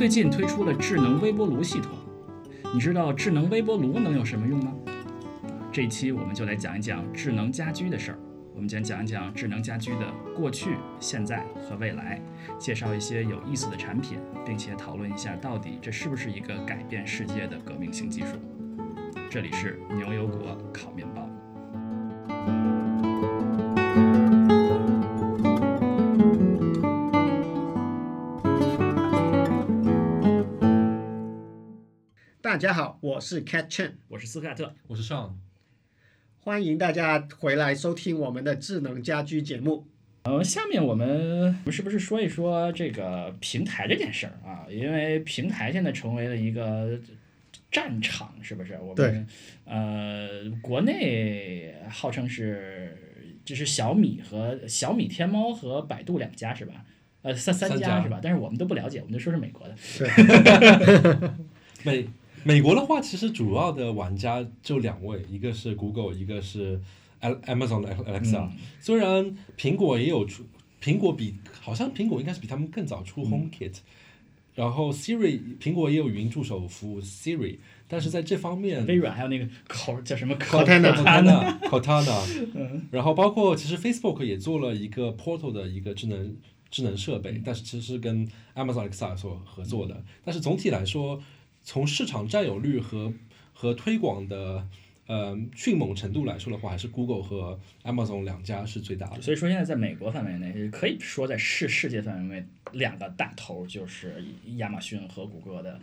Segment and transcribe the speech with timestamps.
[0.00, 1.92] 最近推出了智能微波炉系统，
[2.72, 4.72] 你知道智能微波炉能有什么用吗？
[5.70, 8.18] 这一期我们就来讲一讲智能家居的事儿。
[8.54, 12.18] 我们先讲一讲智能家居的过去、现在和未来，
[12.58, 18.28] 介绍一些有意思的产品，并且讨论一下到底这是不是一个改变世界的革命性技术。
[19.28, 21.28] 这里是牛油果烤面包。
[32.60, 35.34] 家好，我是 Cat Chen，我是斯凯特，我是尚。
[36.40, 39.86] 欢迎大家回来收听我们的智能家居节目。
[40.24, 44.66] 呃，下面我们我们是不是说一说这个平台这件事儿啊？
[44.68, 47.00] 因为平台现在成为了一个
[47.72, 48.78] 战场，是不是？
[48.78, 49.26] 我们
[49.64, 50.28] 呃，
[50.60, 52.94] 国内号称是
[53.42, 56.84] 就是小米和小米、天猫和百度两家是吧？
[57.22, 58.20] 呃，三三家是吧？
[58.22, 59.74] 但是我们都不了解，我们就说是美国的。
[59.98, 61.30] 对，
[61.82, 62.06] 美
[62.44, 66.80] 美国的话，其实主要的玩家就两位，一个是 Google，一个是
[67.20, 68.38] Amazon 的 Alexa。
[68.38, 68.52] 嗯。
[68.80, 70.44] 虽然苹果也有出，
[70.82, 73.76] 苹果比好像苹果应该是比他们更早出 HomeKit，、
[74.54, 86.36] 然后 Siri 苹果也有语音助手服务 Siri，但是在这方面微软还有那个口叫什么 Cortana Cortana Cortana， 然后包括其实 Facebook 也做了一个 Portal 的一个智能
[86.70, 90.02] 智能设备，但是其实是跟 Amazon Alexa 所合作的。
[90.24, 91.20] 但是总体来说，
[91.62, 93.12] 从市场占有率和
[93.52, 94.66] 和推广的
[95.06, 99.20] 呃迅猛程度来说的话，还是 Google 和 Amazon 两家是最大的。
[99.20, 104.24] 所以说，现在在美国范围内，可以说在世世界范围内，两个大头就是
[104.56, 105.80] 亚马逊和谷歌的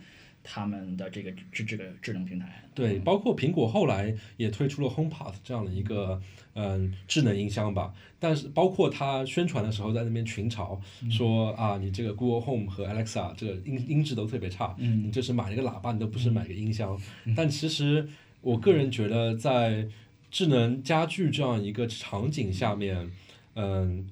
[0.50, 2.64] 他们的这个智这个智能平台。
[2.74, 6.18] 对，包括苹果后来也推出了 HomePod 这样的一个
[6.54, 10.78] 嗯智能音箱吧，但是包括它宣传的时候在那边群嘲
[11.10, 16.98] 说啊，你这个 Google Home 和 Alexa 这个音音质都特别差，嗯你就是买了个喇叭，你都不是买个音箱。
[17.36, 18.08] 但其实
[18.40, 19.88] 我个人觉得，在
[20.30, 23.10] 智能家居这样一个场景下面，
[23.54, 24.08] 嗯。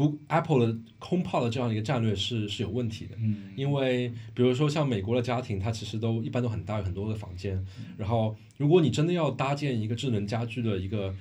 [0.00, 7.62] Google Apple 的 HomePod 的这样一个战略是是有问题的，嗯因为比如说像美国的家庭，它其实都一般都很大，有很多的房间。
[7.98, 11.14] 然后，如果你真的要搭建一个智能家居的一个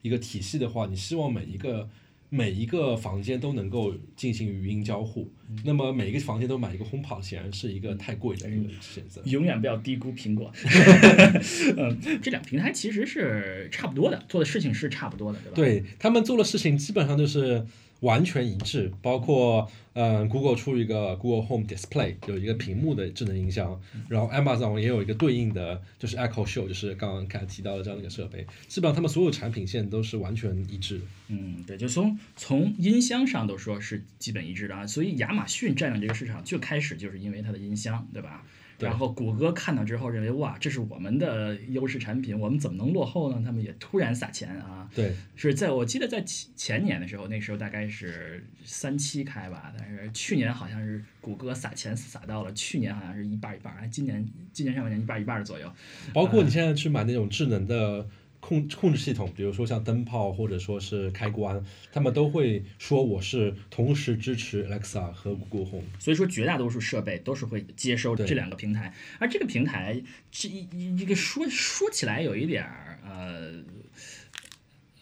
[0.00, 1.86] 一个体系的话，你希望每一个
[2.30, 5.30] 每一个房间都能够进行语音交互。
[5.64, 9.20] 那么每一个房间都买一个 HomePod，显然是一个太贵的一个选择。
[9.26, 10.50] 永远不要低估苹果。
[11.76, 15.54] 嗯，这两个平台其实是差不多的，做的事情是差不多的，对吧？
[15.54, 17.66] 对他们做的事情基本上就是
[18.02, 31.04] 完全一致，包括嗯，Google 出一个 Google Home Display，有一个屏幕的智能音箱，然后 Amazon 也有一个对应的，就是 Echo Show，就是刚刚看提到的这样的一个设备，基本上他们所有产品线都是完全一致的。
[31.28, 38.44] 嗯，对，就从从音箱上都说是基本一致的啊，所以亚马逊占领这个市场，最开始就是因为它的音箱，对吧？
[38.78, 43.42] 对然后谷歌看到之后认为，哇，这是我们的优势产品，我们怎么能落后呢？
[43.44, 55.70] 他们也突然撒钱啊，对，是在我记得在前前年的时候，那时候大概是三七开吧，但是去年好像是谷歌撒钱撒到了，去年好像是一半儿一半儿，哎，今年今年上半年一半儿一半儿左右。
[56.12, 58.06] 包括你现在去买那种智能的
[58.42, 65.86] 控控制系统，比如说像灯泡或者说是开关，他们都会说我是同时支持 Alexa 和 Google Home。
[66.00, 70.02] 所以说，绝大多数设备都是会接收这两个平台，而这个平台
[70.32, 73.62] 这一一一个说说起来有一点儿呃，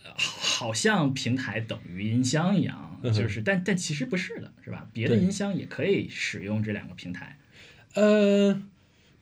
[0.04, 4.86] 好好像平台等于音箱一样，就是但但其实不是的，是吧？
[4.92, 7.38] 别的音箱也可以使用这两个平台。
[7.94, 8.62] 呃，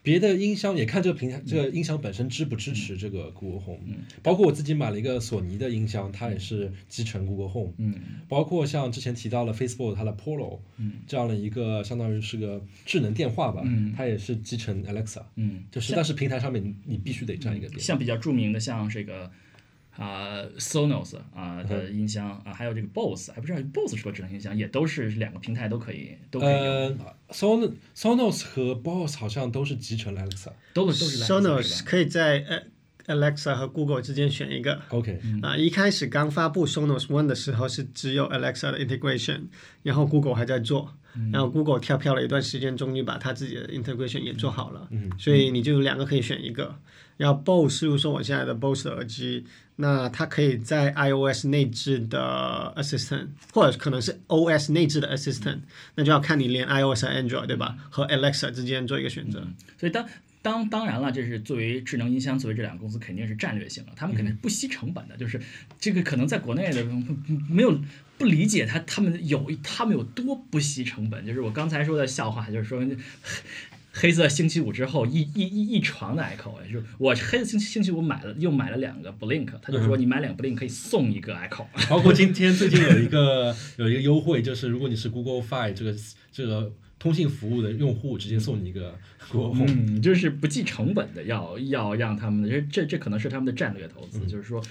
[0.09, 3.79] 别的音箱也看这个平台，这个音箱本身支不支持这个 Google Home。
[4.23, 7.75] 包括我自己买了一个索尼的音箱，它也是集成 Google Home。
[7.77, 7.95] 嗯。
[8.27, 10.93] 包括像之前提到了 Facebook 它的 Polo，嗯。
[11.07, 13.93] 这样的一个相当于是个智能电话吧，嗯。
[13.95, 17.79] 它也是集成 Alexa，嗯，就是但是平台上面你你必须得占一个点。
[17.79, 19.31] 像比较著名的，像这个
[19.91, 26.97] 啊、Sonos 啊、嗯的音箱啊，还有这个 Bose，还不知道 Bose 是不是智能音箱，也都是两个平台都可以都可以用，呃
[27.30, 30.53] ，Son Sonos 和 Bose 好像都是集成 Alexa。
[30.72, 32.45] 都是都是 Sonos 可以在
[33.07, 34.80] 呃 Alexa 和 Google 之间选一个。
[34.91, 39.45] OK，啊，一开始刚发布 Sonos One 的时候是只有 Alexa 的 integration，
[39.83, 40.95] 然后 Google 还在做，
[41.33, 46.77] 然后 Google 跳票了一段时间，终于把它自己的 integration 也做好了，嗯所以你就有两个可以选一个。
[47.16, 49.45] 然后 Bose，例如说我现在的 Bose 的耳机，
[49.80, 55.60] 那它可以在 iOS 内置的 assistant，或者可能是 OS 内置的 assistant，
[55.95, 57.77] 那就要看你连 iOS 和 Android 对吧？
[57.89, 59.47] 和 Alexa 之间做一个选择。
[59.78, 60.04] 所以当
[60.42, 65.16] 当当然了，这是作为智能音箱，作为这两个公司肯定是战略性的，他们肯定是不惜成本的。
[65.16, 65.41] 就是
[65.78, 66.84] 这个可能在国内的
[67.48, 67.80] 没有
[68.16, 71.25] 不理解他他们有他们有多不惜成本。
[71.25, 72.84] 就是我刚才说的笑话，就是说
[73.93, 81.67] 黑色星期五之后一一一一床的 Echo，就是我黑色星期星期五买了又买了两个 Blink，他就说你买两个 Blink 可以送一个 Echo。
[81.89, 85.95] 包括今天最近有一个有一个优惠，就是如果你是 Google Fi 这个
[86.33, 86.73] 这个。
[86.98, 88.98] 通信服务的用户直接送你一个
[89.30, 94.62] Google Home，嗯，就是不计成本的，要要让他们的这这这可能是他们的战略投资，就是说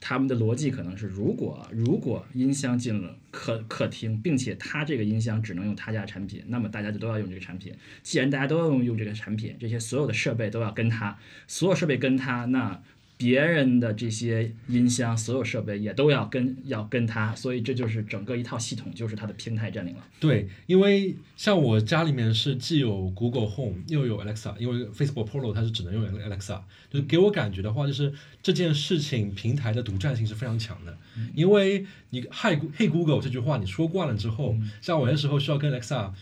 [0.00, 7.72] 他们的逻辑可能是，如果如果音箱进了客客厅，并且他这个音箱只能用他家的产品，那么大家就都要用这个产品。
[8.02, 11.16] 既然大家都要用用这个产品，这些所有的设备都要跟他，
[11.46, 12.82] 所有设备跟他，那。
[13.18, 20.04] 别人的这些音箱，所有设备也都要跟要跟它，所以这就是整个一套系统，就是它的平台占领了。
[20.20, 26.60] 对，因为像我家里面是既有 Google Home 又有 Alexa，因为 Facebook Pro 它是只能用 Alexa，
[26.90, 30.96] 就是给我感觉的话，就是这件事情平台的独占性是非常强的。
[31.34, 36.12] 因为你 Hi Hey Google 这句话你说惯了之后，像我那时候需要跟 Alexa。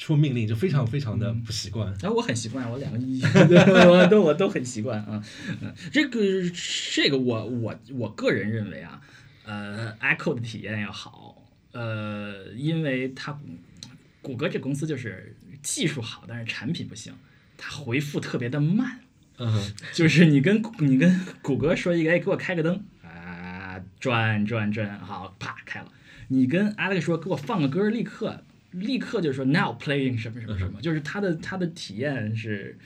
[0.00, 3.20] 出命令就非常非常的不习惯，然后我很习惯，我两个一
[3.86, 5.22] 我都我都很习惯啊。
[5.92, 6.18] 这个
[6.94, 8.98] 这个我我我个人认为啊，
[9.44, 11.42] 呃，Echo 的体验要好，
[11.72, 13.38] 呃，因为它
[14.22, 17.12] 谷歌这公司就是技术好，但是产品不行，
[17.58, 19.00] 它回复特别的慢。
[19.36, 25.92] 嗯，就是你跟你跟谷歌说一个，哎，给我开个灯啊，转转转，好，啪开了。
[26.28, 28.44] 你跟 Alex 说，给我放个歌，立刻。
[28.72, 32.78] 立刻就说 now playing 什么什么什么，就是它的它的体验是，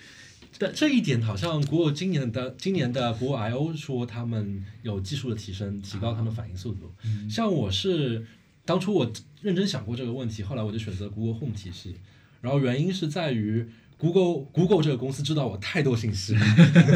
[0.59, 6.91] 但这一点好像 Google 今年的今年的 Google I O 说他们有技术的提升，提高他们反应速度。
[7.29, 8.25] 像我是
[8.65, 11.97] 当初我认真想过这个问题，后来我就选择 Google Home 体系，
[12.41, 13.67] 然后原因是在于
[13.99, 16.35] Google Google 这个公司知道我太多信息，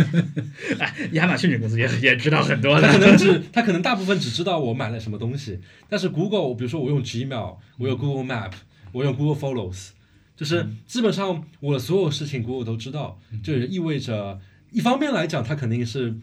[0.80, 8.52] 哎，亚马逊这公司也也知道很多，他可能只他可能大部分只知道我买了什么东西，但是 Google 比如说我用 Gmail，我有 Google Map。
[8.92, 9.90] 我用 Google Follows，
[10.36, 14.40] 就是基本上我的所有事情 Google 都知道，就意味着
[14.70, 16.14] 一方面来讲，它肯定是，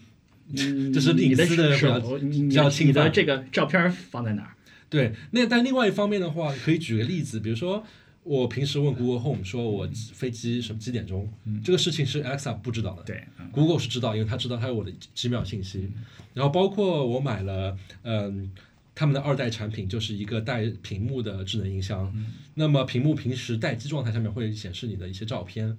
[0.54, 3.12] 就是隐私的比较比较侵犯。
[3.12, 4.52] 这个照片放在哪儿？
[4.90, 7.84] 对，那但另外一方面的话，可以举个例子，比如说
[8.24, 11.32] 我平时问 Google Home 说我飞机什么几点钟，
[11.64, 15.90] 这个事情是 Alexa 不知道的，对，Google 是知道，因为他知道他有我的几秒信息，
[16.34, 18.52] 然后包括我买了嗯。
[18.96, 22.12] 他们的二代产品就是一个带屏幕的智能音箱，
[22.54, 25.78] 那么屏幕平时待机状态下面会显示你的一些照片，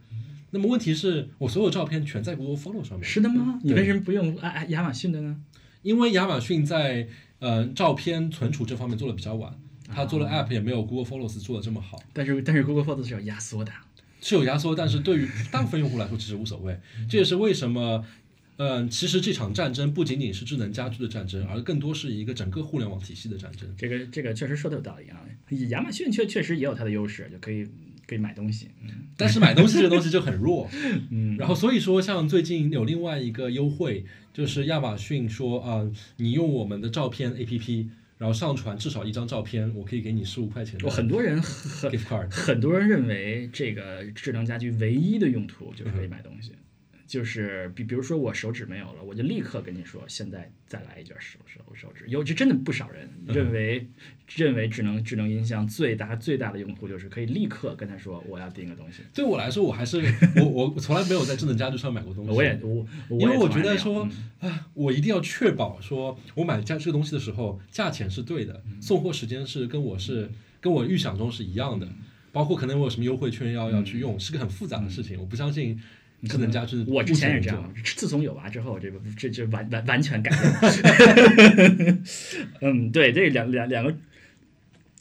[0.50, 3.08] 那么问题是我所有照片全在 Google Photo 上面。
[3.08, 3.58] 是的吗？
[3.64, 5.40] 你为什么不用啊啊亚马逊的呢？
[5.80, 7.08] 因为亚马逊在
[7.38, 11.98] 呃照片存储这方面做的比较晚，它做了 App 也没有 Google Photos 做的这么好。
[12.12, 13.72] 但是但是 Google Photos 是有压缩的，
[14.20, 16.78] 是有压缩，但是对于大部分用户来说其实无所谓。
[17.08, 18.04] 这也是为什么。
[18.58, 23.68] 嗯，其实这场战争不仅仅是智能家居的战争，而更多是一个整个互联网体系的战争。
[23.76, 25.20] 这个这个确实说的有道理啊。
[25.68, 27.66] 亚马逊确确实也有它的优势，就可以
[28.06, 28.68] 可以买东西。
[28.82, 30.68] 嗯，但是买东西这个东西就很弱。
[31.10, 37.88] 嗯，然后所以说，像最近有另外一个优惠，就是亚马逊说啊，你用我们的照片 APP，
[38.18, 40.80] 然后上传至少一张照片，我可以给你十五块钱。
[40.88, 41.90] 很多人很
[42.30, 46.52] 很多人认为这个智能家居唯一的用途就是可以买东西。
[47.06, 52.04] 就是比比如说我手指没有了，我就立刻跟你说，现在再来一卷手手手指。
[52.08, 53.86] 有就真的不少人认为
[54.34, 59.02] 认为智能智能音箱最大最大的用途就是可以立刻跟他说我要订个东西。
[59.14, 60.02] 对我来说，我还是
[60.36, 62.30] 我我从来没有在智能家居上买过东西。
[62.32, 64.08] 我也我因为我觉得说
[64.40, 70.28] 啊，我一定要确保说我买家这个东西的时候价钱是对的，送货时间是跟我是
[70.60, 71.88] 跟我预想中是一样的，
[72.32, 75.16] 包括可能我有什么优惠券要要去用，是个很复杂的事情。
[75.20, 75.80] 我不相信。
[76.26, 77.74] 智能家是，我之前也这样。
[77.84, 82.02] 自从有娃之后，这个这这完完完全改变。
[82.60, 83.96] 嗯，对，这两两两个，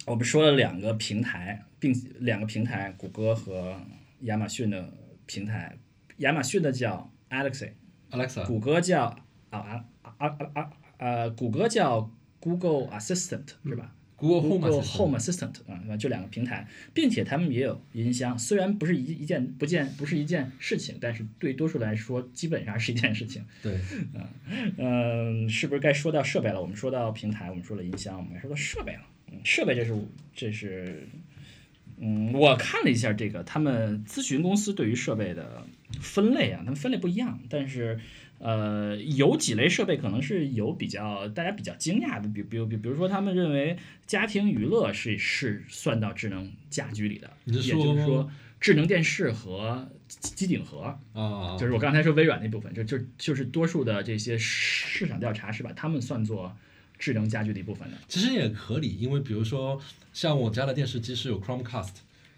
[0.05, 3.75] 我们说了两个平台，并两个平台，谷歌和
[4.21, 4.93] 亚马逊的
[5.25, 5.77] 平台。
[6.17, 9.05] 亚马逊的叫 Alexa，Alexa，谷歌叫
[9.49, 23.43] 啊啊啊啊啊呃，谷歌叫 Google Assistant 是吧？Google Home Assistant 啊，就两个平台，并且他们也有音箱，虽然不是一一件不见不是一件事情，但是对多数来说基本上是一件事情。
[23.61, 23.77] 对，
[24.47, 26.61] 嗯嗯，是不是该说到设备了？
[26.61, 29.01] 我们说到平台，我们说了音箱，我们该说到设备了。
[29.43, 29.93] 设备这是
[30.33, 31.07] 这是，
[31.97, 35.67] 嗯，我看了一下这个他们咨询公司对于设备的
[35.99, 37.99] 分类啊，他们分类不一样，但是。
[38.39, 56.55] 呃，有几类设备可能是有比较大家比较惊讶的，比比如比比如说，他们认为家庭娱乐是是算到智能家居里的，也就是说，智能电视和机顶盒，啊，就是我刚才说微软那部分，就就就是多数的这些市场调查是把它们算作
[56.99, 57.97] 智能家居的一部分的。
[58.07, 59.81] 其实也合理，因为比如说
[60.13, 61.93] 像我家的电视机是有 Chromecast，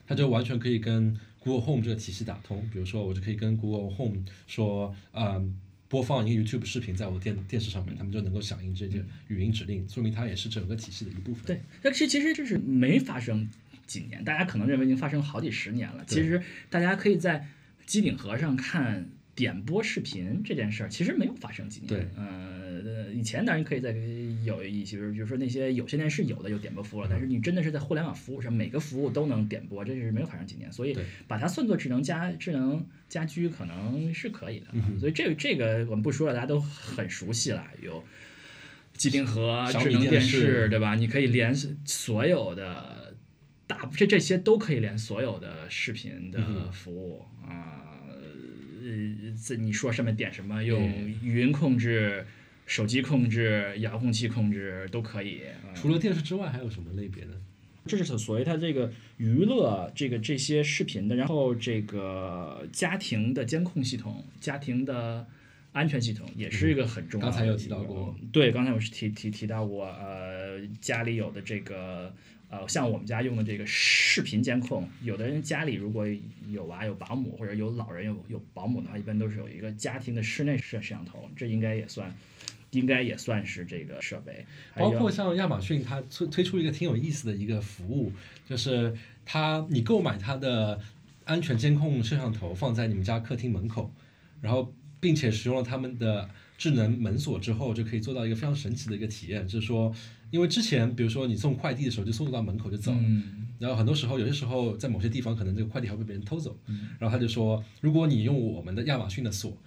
[0.05, 2.67] 它就完全可以跟 Google Home 这个体系打通。
[2.71, 11.45] 比如说，我就可以跟 Google Home 说，嗯，播放一个 YouTube 视频在我的电电视上面，他们就能够响应这些语音指令，说明它也是整个体系的一部分。
[11.45, 13.49] 对，但其其实这是没发生
[13.85, 16.03] 几年，大家可能认为已经发生好几十年了。
[16.05, 17.47] 其实大家可以在
[17.85, 21.87] 机顶盒上看点播视频这件事儿，其实没有发生几年。
[21.87, 23.91] 对呃，以前当然可以在
[24.43, 30.71] 有一些，比如说那些有线电视有的有点播服务了，但是你真的是在互联网服务上，每个服务都能点播，这是没有发生几年。
[30.71, 34.65] 所以把它算作智能家智能家居可能是可以的。
[34.73, 38.03] 嗯所以这个这个我们不说了，大家都很熟悉了，有。
[38.93, 40.95] 机顶盒、智能电视视，对吧？
[40.95, 41.53] 你可以连
[41.85, 43.13] 所有的
[43.67, 47.83] 大这这些都可以连所有的视频的嗯服务啊。
[47.83, 47.86] 呃，
[49.45, 52.25] 这你说上面点什么，用嗯语音控制、
[52.65, 55.41] 手机控制、遥控器控制都可以。
[55.63, 57.33] 啊除了电视之外，还有什么类别呢？
[57.85, 65.25] 这是所谓它这个娱乐这个这些视频的，然后这个家庭的监控系统、家庭的
[65.71, 67.27] 安全系统也是一个很重要。
[67.27, 72.13] 刚才有提到过对，刚才我是提提提到过呃家里有的这个
[72.49, 76.05] 呃像我们家用的这个视频监控，有的人家里如果
[76.49, 82.13] 有娃有保姆或者有老人有有保姆的话，一般都是有一个家庭的室内摄摄像头，这应该也算。
[82.71, 88.11] 应该也算是这个设备，包括像亚马逊，它推推出一个挺有意思的一个服务，
[88.45, 88.93] 就是
[89.25, 90.77] 它你购买它的
[91.23, 93.89] 安全监控摄像头放在你们家客厅门口，
[94.41, 99.95] 然后并且使用了他们的智能门锁之后，就可以做到一个非常神奇的一个体验，就是说，
[100.29, 102.99] 因为之前比如说你送快递的时候就送到门口就走了。
[103.01, 106.55] 嗯然后很多时候，有些时候在某些地方，可能这个快递还会被别人偷走。
[106.67, 109.57] 嗯然后他就说，如果你用我们的亚马逊的锁，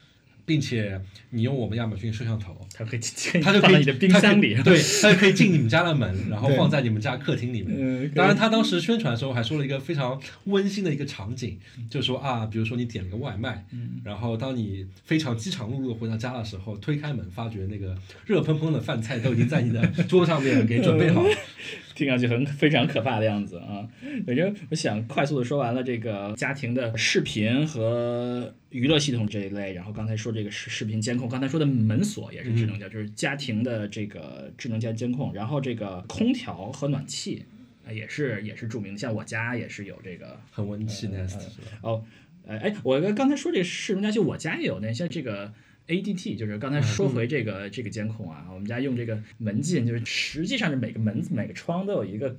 [0.51, 4.61] 并且你用我们亚马逊摄像头，它可以可它就可以你的冰箱里。
[4.65, 7.77] 对，它就可以进你们家的门， 然后放在你们家客厅里面。
[7.79, 11.57] 嗯，当然，他当时宣传的时候还说了一个非常温馨的一个场景，
[11.89, 21.31] 就说啊，比如说你点了个外卖，嗯然后当你非常饥肠辘辘回到家的时候，推开门，发觉那个热喷喷的饭菜都已经在你的桌上面给准备好了。
[22.01, 23.87] 听上去很非常可怕的样子啊！
[24.27, 37.45] 反正我想快速的说完了这个家庭的视频和娱乐系统这一类，然后刚才说这个视视频监控，刚才说的门锁也是智能家，就是家庭的这个智能家监控，然后这个空调和暖气。
[37.87, 41.45] 啊也是也是著名的，像我家也是有这个 很温馨呃呃是吧？
[41.83, 42.05] 哦，
[42.47, 45.53] 呃，哎，我刚才说这个智能家居，我家也有那像这个
[45.91, 52.37] ADT，就是刚才说回这个、这个监控啊，我们家用这个门禁，就是实际上是每个门每个窗都有一个。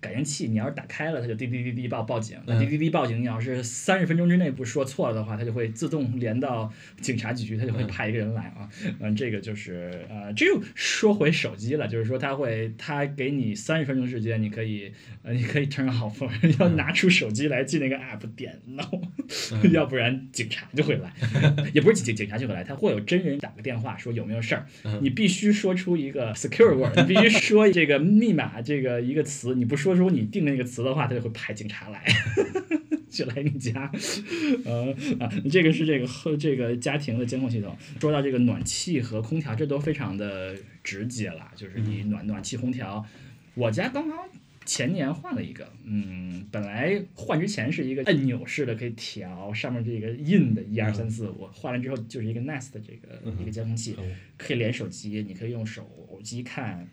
[0.00, 2.38] 感应器，你要是打开了，它就滴滴滴滴报报警。
[2.46, 8.68] 那滴滴滴报警，你要是三十分钟之内不说错了的话，它就会自动连到警察局，它就会派一个人来啊。
[9.00, 14.92] 嗯，这个就是呃，这又说回手机了，就是说它会，它给你三十分钟时间，你可以
[15.22, 16.28] 呃，你可以 turn off，
[16.58, 18.82] 要拿出手机来进那个 app 点 no，、
[19.72, 21.12] 要不然警察就会来，
[21.74, 24.66] 也不是警警察就会来，他会有真人打个电话说有没有事儿，
[25.02, 32.04] 你必须说出一个 secure word，你必须说这个密码这个一个词，你不说出你定那个词的话，他就会派警察来。
[33.10, 33.90] 就来你家，
[34.64, 37.76] 呃啊，这个是这个和这个家庭的监控系统。
[38.00, 40.54] 说到这个暖气和空调，这都非常的
[40.84, 43.04] 直接了，就是你暖暖气、空调，
[43.54, 44.28] 我家刚刚
[44.64, 53.96] 前年换了一个，嗯，本来换之前是一个按钮式的，可以调上面这个印的一二三四五，换了之后就是一个 Nest 的这个一个监控器，
[54.36, 55.84] 可以连手机，你可以用手
[56.22, 56.88] 机看。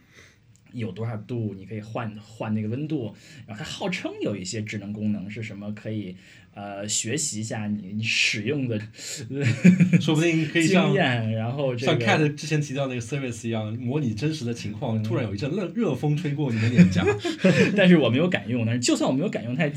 [0.74, 3.14] 有多少度，你可以换换那个温度，
[3.46, 6.16] 然后它号称有一些智能功能是什么，可以
[6.54, 8.80] 呃学习一下你你使用的
[10.02, 17.06] 说不定可以经像验，然后这像个 Cat 之前提到那个 service 一样，模拟真实的情况，突然有一阵热热风吹过你的脸颊，
[17.76, 19.74] 但是我没有敢用，但是就算我没有敢用，它也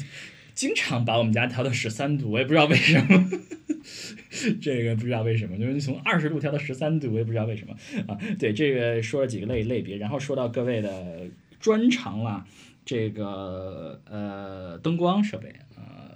[0.55, 3.31] 经常把我们家调到十三度，我也不知道为什么。
[4.61, 7.75] 这个不知道为什么，就是从二十度调到十三度，我也不知道为什么
[8.07, 8.17] 啊。
[8.39, 11.27] 对，这个说了几个类类别，然后说到各位的
[11.59, 12.45] 专长了，
[12.85, 16.15] 这个呃灯光设备呃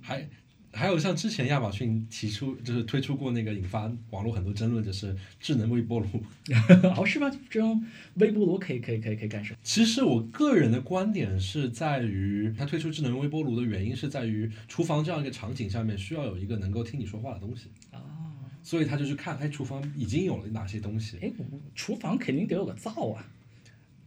[0.00, 0.26] 还
[0.74, 6.06] 还有像之前亚马逊提出就是推出过那个引发网络很多争论，就是智能微波炉。
[6.96, 7.30] 哦是吗？
[7.48, 7.82] 这种
[8.14, 9.58] 微波炉可以可以可以可以干什么？
[9.62, 18.00] 其实我个人的观点是在于，它推出智能微波炉的原因是在于厨房这样一个场景下面需要有一个能够听你说话的东西，哦，
[18.62, 21.16] 所以他就去看，哎，厨房已经有了哪些东西。
[21.22, 21.32] 哎，
[21.74, 23.24] 厨房肯定得有个灶啊。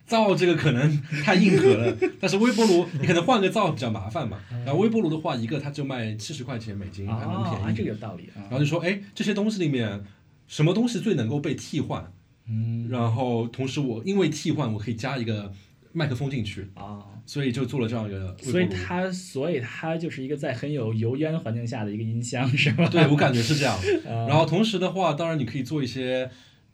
[0.07, 4.39] 灶这个可能太硬核了， 但是微波炉你可能换个灶比较麻烦嘛。
[4.65, 7.77] 然后微波炉的话，一个它就卖七十块钱美金，还蛮哦，便宜。
[7.77, 8.51] 这个有道理啊然。
[8.51, 10.03] 后就说，哎，这些东西里面
[10.47, 12.11] 什么东西最能够被替换？
[12.49, 15.51] 嗯然后同时我因为替换，我可以加一个
[15.91, 18.67] 麦克风进去，啊，所以就做了这样一个所以。
[18.69, 22.87] 它所以它就是一个在很有油烟环境下的一个音箱，是吧？
[22.89, 23.75] 对我感觉是这样。
[24.05, 26.29] 啊 然后同时的话，当然你可以做一些，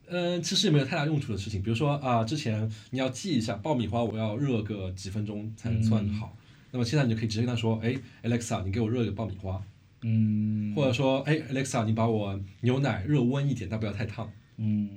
[0.07, 6.35] 呃，其实也没有太大用处的事情，比如说啊，之前你要记一下爆米花，我要热个几分钟才能算好。
[6.71, 9.63] 那么现在你就可以直接跟他说，哎，Alexa，你给我热一个爆米花，
[10.01, 10.73] 嗯。
[10.75, 14.31] 或者说，哎，Alexa，你把我牛奶热温一点，但不要太烫。
[14.57, 14.89] 嗯，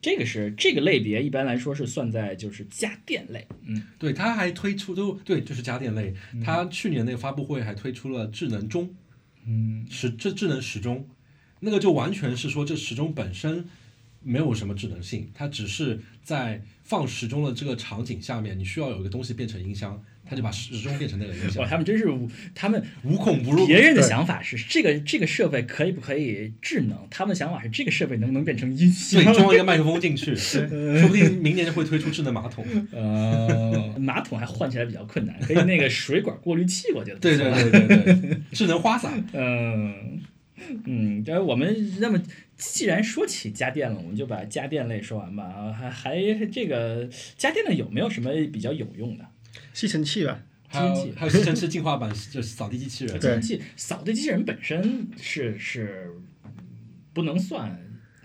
[0.00, 3.82] 这个是这个类别一般来说是算在就是家电类，嗯。
[3.98, 6.14] 对，它还推出都对，就是家电类。
[6.42, 8.94] 它去年那个发布会还推出了智能钟，
[9.44, 9.86] 嗯。
[9.90, 11.06] 时这智能时钟，
[11.60, 13.66] 那个就完全是说这时钟本身
[14.26, 23.64] 没有什么智能性，它只是在放时钟的这个场景下面，你需要有一个东西变成音箱，它就把时钟变成那个音哇，箱，他们真是无他们无孔不入。
[23.66, 29.32] 别人的想法是这个这个设备可以不可以智能，他们的想法是这个设备能不能变成音箱对，。
[29.32, 32.66] 装一个 麦克风进去， 说不定明年就会推出智能马桶。
[32.90, 39.12] 呃，马桶还换起来比较困难，可以那个水管过滤器，我觉得对对对对对，智能花洒。
[39.32, 40.20] 嗯
[40.84, 42.20] 嗯，但是我们那么
[42.56, 45.44] 既然说起家电了，我们就把家电类说完吧。
[45.44, 49.26] 啊，还还这个家电类有没有什么比较有用的？
[49.72, 53.14] 吸尘器吧，还有还有吸尘器进化版，就是扫地机器人。
[53.14, 56.10] 吸尘器扫地机器人本身是是
[57.12, 57.78] 不能算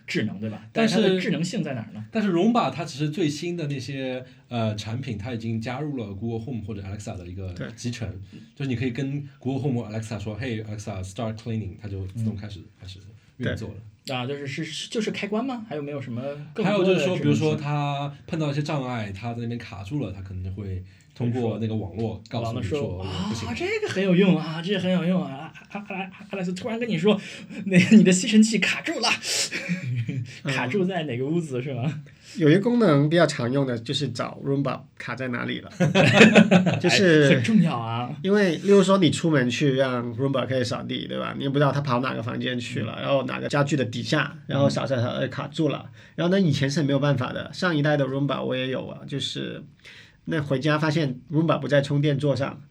[0.08, 0.68] 智能对吧？
[0.74, 2.06] 但是它的智能性在哪儿呢？
[2.12, 8.10] 但是荣把它其实最新的那些呃产品，它已经加入了 Google Home 或者 Alexa 的一个对集成，
[8.56, 13.00] 就是你可以跟 Google Home 或 Alexa 说，嘿 Alexa start cleaning，它就自动开始、开始
[13.38, 14.16] 运作了。
[14.16, 15.66] 啊，就是是是就是开关吗？
[15.70, 16.22] 还有没有什么
[16.54, 23.32] 更还有就是说，比如说它碰到一些障碍，它在那边卡住了，它可能就会通过那个网络告诉你说啊，。
[23.56, 25.54] 这个很有用啊，这个很有用啊！
[25.72, 27.20] 阿阿阿阿莱斯突然跟你说，
[27.66, 29.10] 那个你的吸尘器卡住了，
[30.54, 32.02] 卡住在哪个屋子是吗？
[32.38, 35.70] 有一个功能比较常用的就是找 Roomba 卡在哪里了，
[36.80, 38.10] 就哎是很重要啊。
[38.24, 41.34] 因为，例如说你出门去让 Roomba 可以扫地，对吧？
[41.38, 45.86] 你也不知道他跑哪个房间去了，然后哪个家具的底下，然后扫扫扫呃卡住了。
[46.16, 47.52] 然后呢，以前是没有办法的。
[47.52, 49.62] 上一代的 Roomba 我也有啊，就是
[50.26, 52.62] 那回家发现 Roomba 不在充电座上，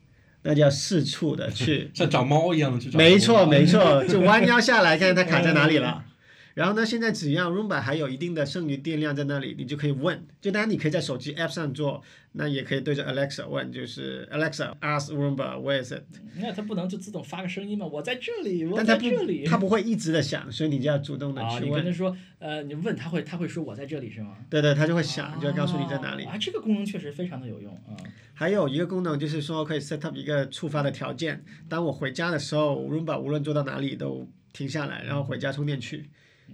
[0.43, 2.97] 那就要四处的去像找猫一样的去找。
[2.97, 6.05] 没错，没错，就弯腰下来看它卡在哪里了。
[6.55, 10.27] 然后呢，现在只要 Roomba 还有一定的剩余电量在那里，你就可以问。
[10.41, 16.03] 就当然你可以在手机 App 上做，那也可以对着 Alexa 问，就是 Alexa ask Roomba where is it？
[16.37, 17.87] 那它不能就自动发个声音吗？
[17.87, 19.45] 我在这里，我但在这里。
[19.45, 21.71] 它不会一直的响，所以你就要主动的啊，去问。
[21.71, 24.37] 你跟他说，呃，你问他会，他会说我在这里是吗？
[24.49, 26.25] 对对，它就会响，就会告诉你在哪里。
[26.25, 27.95] 啊，这个功能确实非常的有用啊。
[28.35, 36.11] 还有一个功能就是说可以 set up 一个触发的条件，当我回家的时候，Roomba 无论做到哪里都停下来，然后回家充电去。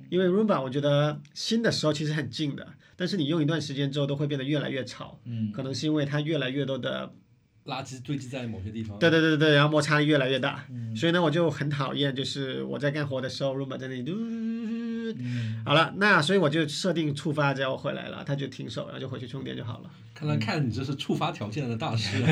[0.09, 7.12] 因为 Roomba 我觉得新的时候其实很静的，但是你用一段时间之后都会变得越来越吵，嗯，可能是因为它越来越多的，
[7.66, 8.98] 垃圾堆积在某些地方。
[8.98, 14.12] 对对对对对，然后摩擦力越来越大，嗯所以呢我就很讨厌，就是我在干活的时候，Roomba 在那里嘟。
[14.18, 19.90] 嗯好了，那所以我就设定触发，只要我回来了，它就停手，然后就回去充电就好了。
[20.12, 22.24] 看来看你这是触发条件的大师。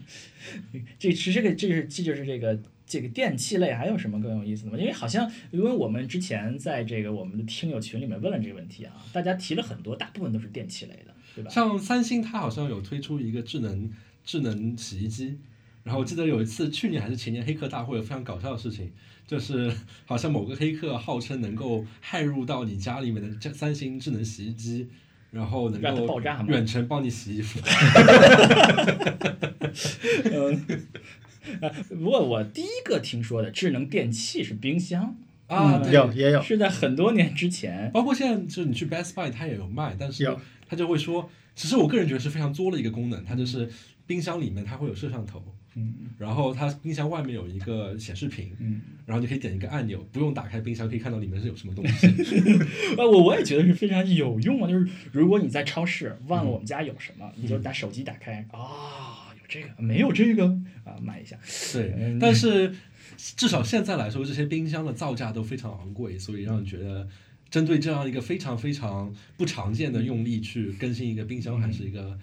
[0.98, 2.58] 这其实这个这是这就是这个
[2.90, 4.76] 这个电器类还有什么更有意思的吗？
[4.76, 11.50] 因为好像因为我们之前在这个我们的听友群里面问了这个问题啊，大家提了很多，大部分都是电器类的，对吧？
[11.50, 13.88] 像三星，它好像有推出一个智能
[14.24, 15.38] 智能洗衣机。
[15.84, 18.90] 然后我记得有一次，去年还是前年黑客大会有非常搞笑的事情，
[19.24, 19.72] 就是
[20.04, 24.88] 好像某个黑客号称能够骇入到你家里面的这三星智能洗衣机，
[25.30, 27.60] 然后能够爆炸吗远程帮你洗衣服。
[30.32, 30.66] 嗯，
[31.60, 35.16] 啊 不过我第一个听说的智能电器是冰箱。
[35.46, 37.90] 啊，有也有，是在很多年之前。
[37.92, 40.36] 包括现在就是你去 Best Buy 它也有卖，但是
[40.68, 43.68] 它就会说，其实我个人觉得是非常作的一个功能，它就是
[44.06, 45.42] 冰箱里面它会有摄像头，
[45.74, 45.92] 嗯。
[46.18, 52.06] 然后它冰箱外面有一个显示屏，嗯，然后你可以点一个按钮，不用打开冰箱，可以看到里面是有什么东西。
[52.06, 54.70] 啊， 我我也觉得是非常有用啊。
[54.70, 58.46] 就是如果你在超市忘了我们家有什么，你就拿手机打开。
[58.52, 59.19] 啊、有
[59.50, 60.46] 这个没有这个
[60.84, 61.36] 啊，买一下。
[61.72, 62.74] 对嗯，但是
[63.18, 67.06] 至少现在来说，这些冰箱的造价都非常昂贵，所以让人觉得。
[67.50, 72.16] 针对这样一个非常非常不常见的用力去更新一个冰箱，还是一个，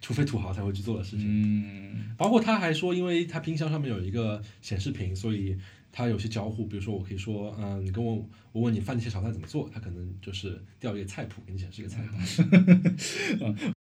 [0.00, 1.24] 除非土豪才会去做的事情。
[1.28, 5.56] 嗯包括他还说，因为他冰箱上面有一个显示屏，所以
[5.92, 13.54] 他有些交互，比如说我可以说，嗯，你跟我我问你番茄炒蛋怎么做，他可能就是调一个菜谱给你显示一个菜单。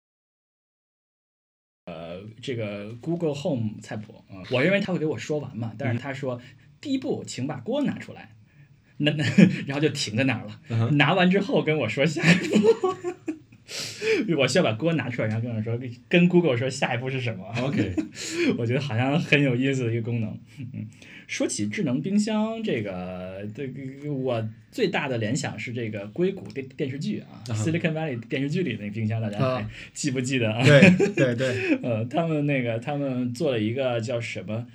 [2.43, 6.41] 这个 Google Home 菜谱啊、我认为他会给我说完嘛，但是他说、
[6.81, 8.31] 第一步，请把锅拿出来。
[8.99, 9.25] 那那，
[9.67, 10.61] 然后就停在那儿了。
[10.69, 13.14] 嗯拿完之后跟我说下一步，
[14.39, 17.45] 我需要把锅拿出来，然后跟我说，跟 Google 说下一步是什么。
[17.63, 17.93] OK，
[18.59, 20.39] 我觉得好像很有意思的一个功能。
[20.59, 20.87] 嗯，
[21.27, 30.63] 说起智能冰箱，这个这个我最大的联想是这个硅谷电电视剧啊，Silicon Valley 电视剧里那个冰箱，大家还啊记不记得啊？
[30.65, 30.81] 对
[31.15, 34.67] 对对， 呃，他们那个他们做了一个叫什么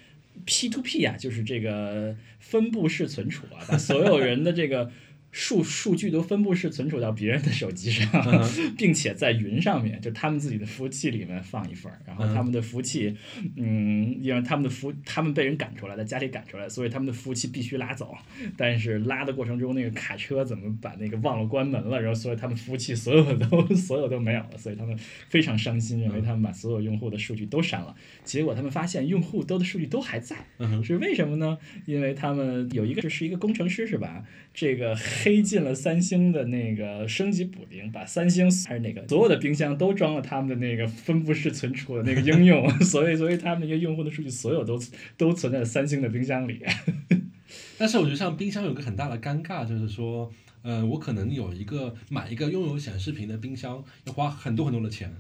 [0.46, 4.92] P to P 啊，就是这个分布式存储啊，把所有人的这个
[5.32, 8.10] 数数据都分布式存储到别人的手机上，
[8.76, 13.16] 并且在云上面，就他们自己的服务器里面放一份儿，然后他们的服务器，
[13.56, 18.16] 嗯，因为他们的服他们被人赶出来，在家里赶出来，所以他们的服务器必须拉走，
[18.58, 30.36] 但是拉的过程中那个卡车怎么把那个忘了关门了，然后所以他们服务器所有的都 所有都没有了，所以他们非常伤心，认为他们把所有用户的数据都删了，结果他们发现用户都的数据都还在，
[30.84, 31.60] 是为什么呢？
[31.86, 34.26] 因为他们有一个是一个工程师是吧？
[34.52, 44.80] 这个黑进了三星的那个升级补丁，把三星还是哪个所有的冰箱都装了他们的那个分布式存储的那个应用， 所以所以他们那些用户的数据所有都
[45.16, 46.62] 都存在三星的冰箱里。
[47.78, 50.30] 但是我觉得像冰箱有个很大的尴尬，就是说，
[50.62, 55.16] 呃，我可能有一个买一个拥有显示屏的冰箱，要花很多很多的钱，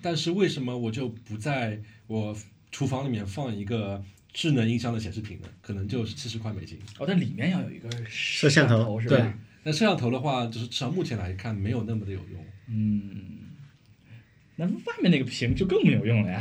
[0.00, 2.36] 但是为什么我就不在我
[2.70, 4.02] 厨房里面放一个
[4.36, 5.48] 智能音箱的显示屏呢？
[5.62, 6.78] 可能就是七十块美金。
[6.98, 9.38] 哦，它里面要有一个摄像头是吧？
[9.64, 12.44] 那摄像头的话，就是至少目前来看没有那么的有用。
[12.68, 13.00] 嗯，
[14.56, 16.38] 那外面那个屏就更没有用了呀。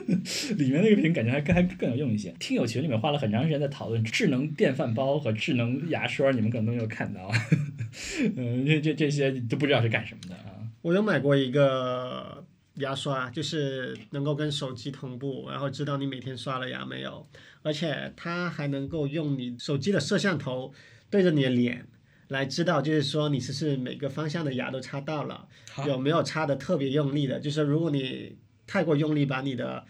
[0.56, 2.34] 里面那个屏感觉还更还更有用一些。
[2.38, 7.30] 听友群里面花了很长时间在讨论智能电饭煲和智能牙刷，你们可能都没有看到。
[8.34, 10.56] 嗯，这这这些都不知道是干什么的啊。
[10.80, 12.42] 我有买过一个
[12.76, 17.28] 牙刷，就是能够跟手机同步，然后知道你每天刷了牙没有，
[17.62, 20.72] 而且它还能够用你手机的摄像头
[21.10, 21.86] 对着你的脸。
[22.28, 25.46] 来知道，就是说你是不是每个方向的牙都插到了，
[25.86, 27.38] 有没有插的特别用力的？
[27.38, 28.36] 就是如果你
[28.66, 29.84] 太过用力把你的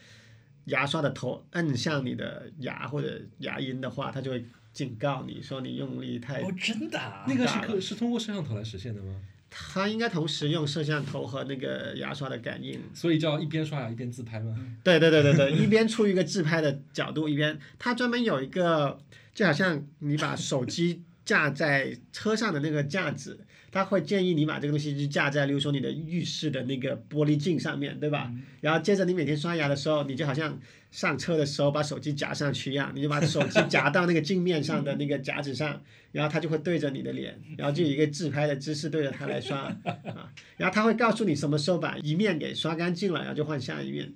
[0.66, 4.44] 牙刷的头摁向你的牙或者牙龈的话，它就会
[4.74, 7.24] 警告你说你用力太哦，真的、啊？
[7.26, 9.18] 那个是可是通过摄像头来实现的吗？
[9.50, 12.80] 它应该同时用摄像头和那个牙刷的感应。
[12.92, 14.54] 所以叫一边刷牙一边自拍吗？
[14.82, 18.98] 对对对对对， 一边出一个自拍的角度，一边它专门有一个，
[19.34, 28.32] 就好像你把手机架在车上的那个架子，它会建议你把这个东西就架在，比如说你的浴室的那个玻璃镜上面，对吧？
[28.60, 30.58] 然后接着你每天刷牙的时候，你就好像
[30.90, 44.12] 上车的时候把手机夹上去一样，你就把手机夹到那个镜面上的那个夹子上， 然后它就会对着你的脸，然后就有一个自拍的姿势对着它来刷啊， 然后它会告诉你什么时候把一面给刷干净了，然后就换下一面。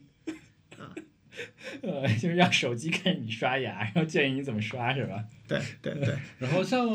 [1.82, 5.24] 呃， 就是让手机看你刷牙，然后建议你怎么刷，是吧？
[5.48, 6.88] 对对对，然后像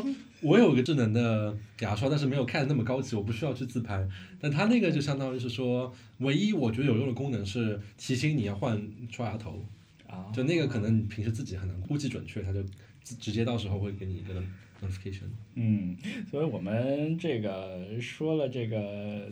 [0.46, 4.06] 我有一个智能的牙刷，但是没有看的那么高级，我不需要去自拍。
[4.40, 8.80] 但它那个就相当于是说，唯一我觉得有用的功能是提醒你要换
[9.10, 9.66] 刷牙头，
[10.06, 12.62] 啊，就那个可能你平时自己很难估计准确，它就
[13.02, 14.40] 直直接到时候会给你一个
[14.80, 15.24] notification。
[15.56, 15.96] 嗯，
[16.30, 19.28] 所以我们这个说了这个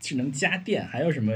[0.00, 1.34] 智能家电，还有什么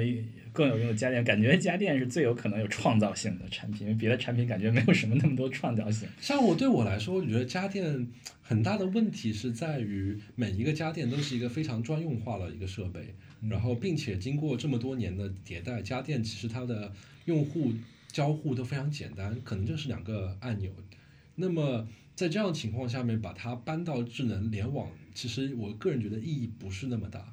[0.53, 1.23] 更有用的家电？
[1.25, 6.09] 感觉家电是最有可能有创造性的产品，因为别的产品感觉没有什么那么多创造性。
[6.21, 8.07] 像我对我来说，我觉得家电
[8.43, 13.15] 很大的问题是在于每一个家电都是一个非常专用化的一个设备，
[13.49, 16.93] 然后并且经过这么多年的迭代，家电其实它的
[17.27, 17.73] 用户
[18.09, 20.71] 交互都非常简单，可能就是两个按钮。
[21.37, 27.33] 那么在这样的情况下面，把它搬到智能联网，其实我个人觉得意义不是那么大。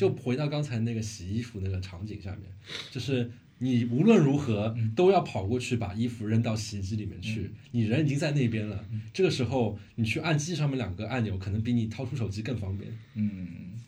[0.00, 2.44] 就回到刚才那个洗衣服那个场景下面，
[2.90, 8.82] 就是你无论如何都要跑过去把衣服扔到洗衣机里面去，你人已经在那边了，
[9.12, 12.90] 这个时候你去按机上面两个按钮，可能比你掏出手机更方便。
[13.14, 13.78] 嗯，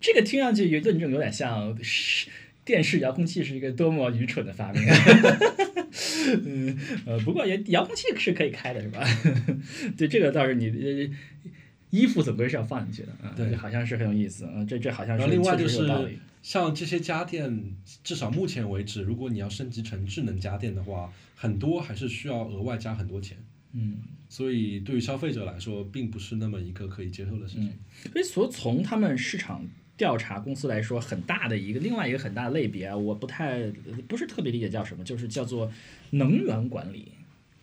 [0.00, 2.28] 这个听上去有论证有点像是
[2.64, 4.80] 电视遥控器是一个多么愚蠢的发明。
[6.46, 9.04] 嗯，呃，不过也遥控器是可以开的，是吧？
[9.98, 11.10] 对，这个倒是你。
[11.94, 16.18] 呃衣服总归是要放进去的，啊、对这好像是很有意思，啊，这这好像是然后另外确就是。
[16.42, 23.38] 像这些家电，至少目前为止，如果你要升级成智能家电的话，很多还是需要额外加很多钱。
[23.72, 23.96] 嗯，
[24.28, 27.72] 所以对于消费者来说，并不是那么一个可以接受的事情。
[28.12, 33.62] 所以所从他们市场调查公司来说，很大的一个另外一个很大的类别啊，我不太
[34.06, 35.72] 不是特别理解叫什么，就是叫做
[36.10, 37.08] 能源管理。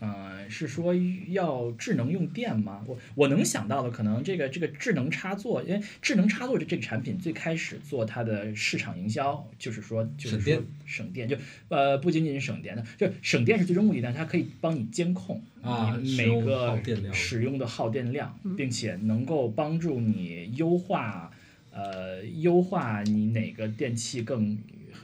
[0.01, 0.95] 呃，是说
[1.29, 2.83] 要智能用电吗？
[2.87, 11.37] 我我能想到的可能这个这个智能插座，因为智能插座这这个产品最开始做它的市场营销，就是说就是说省电省电，就
[11.69, 21.31] 呃不仅仅是省电的，就省电是最终目的，但是它可以帮你监控啊你使用每个耗电量使用的耗电量，并且能够帮助你优化
[21.71, 24.57] 呃优化你哪个电器更。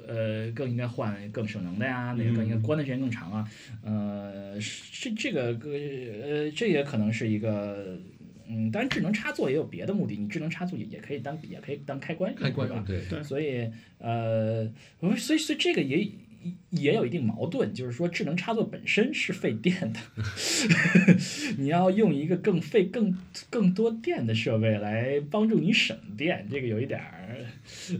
[0.07, 3.51] 呃，更应该换更省能的呀，那个更应该关的时间更长啊？
[3.83, 7.99] 呃，是这这个呃，这也可能是一个，
[8.47, 12.83] 嗯，当然智能插座也有别的目的，你智能插座也也可以当也可以当开关用，开关对吧？
[12.87, 16.09] 对对所以呃，我所以所以这个也
[16.69, 19.99] 也有一定矛盾，就是说智能插座本身是费电的，
[21.57, 23.17] 你要用一个更费更
[23.49, 27.45] 更多电的设备来帮助你省电，这个有一点儿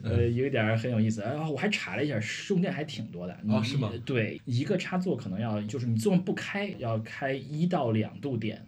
[0.03, 1.21] 呃有一点儿很有意思。
[1.21, 3.37] 然后我还查了一下，用电还挺多的。
[3.43, 3.91] 你哦是吗？
[4.05, 8.61] 对，一个插座可能要就是你做不开，要开一到两度电。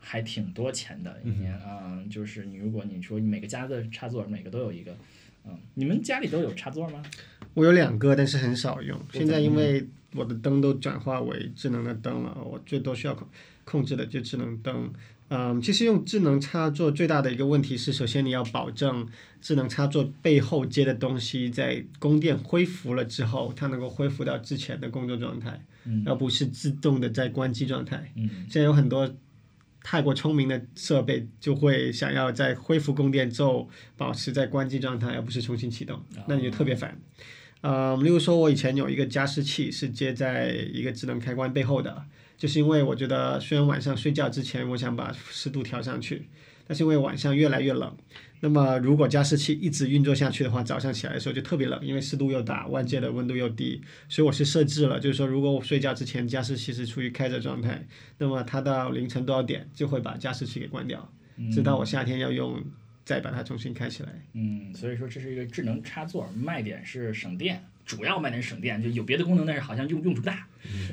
[0.00, 4.96] 还挺多钱的，一年啊、就是你如果你说每个家的插座每个都有一个，
[5.44, 7.02] 嗯，你们家里都有插座吗？
[7.58, 8.96] 我有两个，但是很少用。
[9.12, 13.28] 现在因为我的灯都转化为智能的灯了，我最多需要控
[13.64, 14.92] 控制的就智能灯。
[15.30, 19.06] 嗯，其实用智能插座最大的一个问题是，首先你要保证
[19.42, 28.10] 智能插座背后接的东西在供电恢复了之后，它能够恢复到之前的工作状态，嗯而不是自动的在关机状态。
[28.16, 29.12] 嗯现在有很多
[29.82, 33.68] 太过聪明的设备，就会想要在恢复供电之后
[33.98, 36.98] 保持在关机状态，而不是重新启动，那你就特别烦。
[37.60, 42.04] 呃，例如说，我以前有一个加湿器是接在一个智能开关背后的，
[42.36, 46.28] 就是因为我觉得虽然晚上睡觉之前我想把湿度调上去，
[46.66, 47.96] 但是因为晚上越来越冷，
[48.40, 57.84] 那么如果加湿器一直运作下去的话，早上起来的时候就特别冷，因为湿度又大，外界的温度又低，所以我是设置了，就是说如果我睡觉之前加湿器是处于开着状态，
[58.18, 61.12] 那么它到凌晨多少点就会把加湿器给关掉，
[61.50, 62.62] 直到我夏天要用
[63.08, 64.10] 再把它重新开起来。
[64.34, 70.46] 嗯，所以说这是一个智能插座，卖点是省电，主要卖点是省电，就有别的功能，但是好像用用处不大。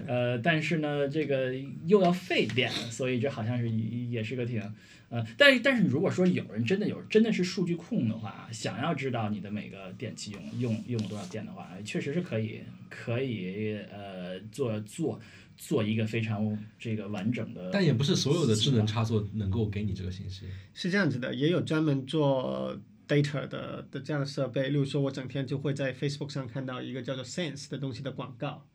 [0.07, 1.53] 呃，但是呢，这个
[1.85, 4.61] 又要费电，所以这好像是也是个挺。
[5.09, 15.19] 呃，但是但是如果说有人真的有真的是数据控的话，想要知道你的每个电器用用用了多少电的话，确实是可以可以呃做做
[15.57, 17.69] 做一个非常这个完整的。
[17.71, 20.45] 但也不是所有的智能插座能够给你这个信息。
[20.73, 28.65] 是这样子的，也有专门做 data 的的这样的设备，例如说，我整天就会在 Facebook 上看到一个叫做 Sense 的东西的广告，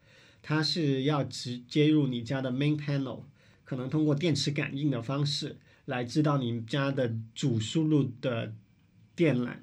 [0.41, 3.25] 它是要直接入你家的 main panel，
[3.65, 8.55] 可能通过电池感应的方式来知道你家的主输入的
[9.15, 9.57] 电缆，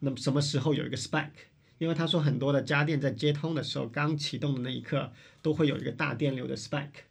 [0.00, 1.30] 那么什么时候有一个 spike。
[1.78, 5.12] 因为他说很多的家电在接通的时候，刚启动的那一刻
[5.42, 7.04] 都会有一个大电流的 spike，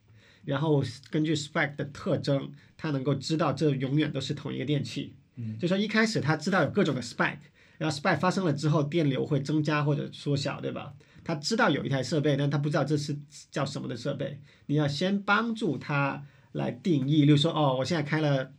[0.43, 5.13] 然后根据 spike 的特征，它能够知道这永远都是同一个电器。
[5.35, 7.37] 嗯，就说一开始他知道有各种的 spike，
[7.77, 10.93] 然后 spike 发生了之后，电流会增加或者缩小，对吧？
[11.23, 13.17] 他知道有一台设备，但他不知道这是
[13.51, 14.39] 叫什么的设备。
[14.65, 18.51] 你要先帮助他来定义，例如说，哦，我现在开了。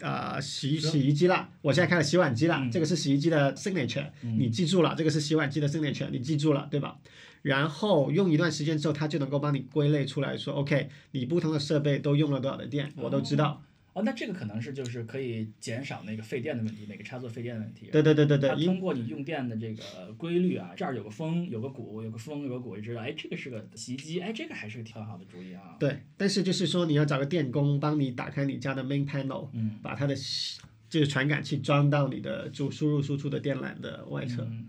[0.00, 6.96] 呃，洗洗衣机了，我现在开了洗碗机了，这个是洗衣机的 signature，、你记住了，这个是洗碗机的 signature，你记住了，对吧？
[7.42, 13.62] 然后用一段时间之后，它就能够帮你归类出来说，OK，你不同的设备都用了多少的电，我都知道。
[13.98, 17.88] 哦，那这个可能是就是可以减少那个费电的问题，每个插座费电的问题。
[17.90, 25.76] 对对对对对它，通过你用电的这个规律啊，这儿有个风，有个鼓，有个风，有个鼓，就知道，哎，这个是个洗衣机，哎，这个还是个挺好的主意啊。
[25.80, 34.42] 对，但是就是说你要找个电工帮你打开你家的 main panel，嗯，把它的吸就是传感器装到你的主输入输出的电缆的外侧。
[34.44, 34.68] 嗯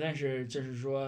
[0.00, 1.06] 但是就是说，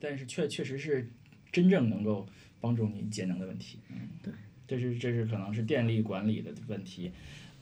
[0.00, 1.08] 但是确确实是
[1.52, 2.26] 真正能够
[2.60, 3.78] 帮助你节能的问题。
[3.88, 4.32] 嗯，对，
[4.66, 7.12] 这是这是可能是电力管理的问题。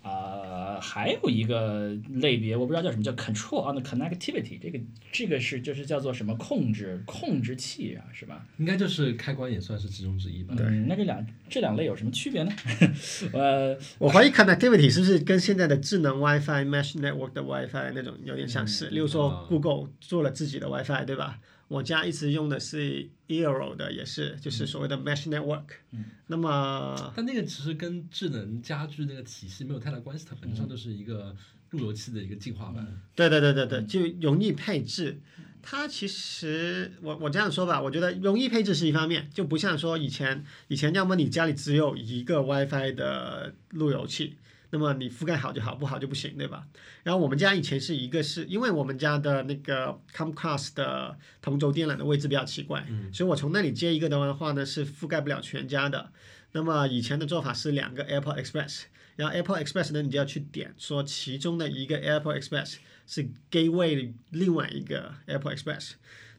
[0.04, 4.80] 啊、还有一个类别，我不知道叫什么，叫 control on the connectivity，这个
[5.12, 8.44] 这个是就是叫做什么控制控制器啊，是吧？
[8.58, 10.56] 应该就是开关也算是其中之一吧。
[10.58, 12.50] 嗯，那这两这两类有什么区别呢？
[13.32, 18.88] 呃，我怀疑 connectivity 是不是跟现在的智能 WiFi mesh network 的 WiFi 那种有点相似？
[18.88, 21.38] 例如说啊 Google 做了自己的 WiFi，对吧？
[21.72, 25.64] 我家一直用的是 Eero 的，也是就是所谓的 mesh network。
[25.92, 31.34] 嗯那么但那个其实跟智能家居那个体系没有太大关系，它本质上就是一个
[31.70, 32.86] 路由器的一个进化版。
[33.14, 35.20] 对对对对对，就容易配置。
[35.64, 44.36] 它其实我我这样说吧，我觉得容易配置是一方面，就不像说以前以前要么你家里只有一个 WiFi 的路由器，
[44.74, 46.66] 那么你覆盖好就好，不好就不行，对吧？
[47.02, 56.10] 然后我们家以前是一个是因为我们家的那个 Comcast 的同轴电缆的位置比较奇怪，所以我从那里接一个的话呢是覆盖不了全家的。
[56.52, 58.84] 那么以前的做法是两个 Apple Express，
[59.16, 65.92] 然后 Apple Express 呢你就要去点说其中的一个 Apple Express 是 gateway 另外一个 Apple Express。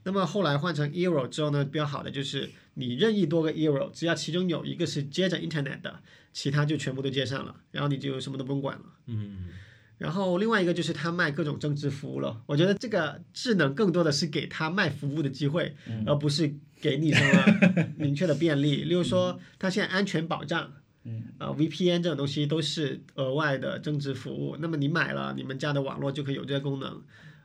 [0.04, 6.00] 那么后来换成 Eero 之后呢，比较好的就是你任意多个 Eero，只要其中有一个是接着 Internet 的，
[6.34, 8.84] 其他就全部都接上了，然后你就什么都不用管了。
[9.08, 9.50] 嗯，
[9.98, 18.84] 然后另外一个就是他卖各种增值服务了，我觉得这个智能更多的是给他卖服务的机会，而不是给你什么 明确的便利。
[18.84, 20.74] 例如说，他现在安全保障。
[21.06, 24.56] 嗯，啊，VPN 这种东西都是额外的增值服务。
[24.62, 27.02] 那么你买了，你们家的网络就可以有这个功能。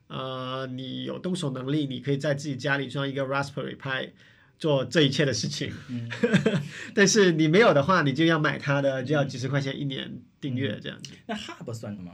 [0.08, 4.10] 呃，你有动手能力，你可以在自己家里装一个 Raspberry Pi
[4.58, 5.72] 做这一切的事情。
[5.88, 6.10] 嗯
[6.94, 11.12] 但是你没有的话，你就要买它的，就要几十块钱一年订阅这样子。
[11.26, 12.10] 那 Hub 算什么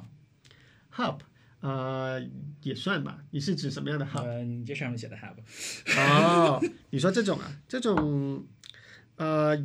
[0.95, 1.19] ？Hub，
[1.61, 2.23] 呃，
[2.63, 3.19] 也算吧。
[3.31, 4.23] 你是指什么样的 Hub？
[4.25, 5.37] 呃，你这上面写的 Hub，
[5.97, 8.45] 哦， 你说这种啊，这种，
[9.17, 9.57] 呃，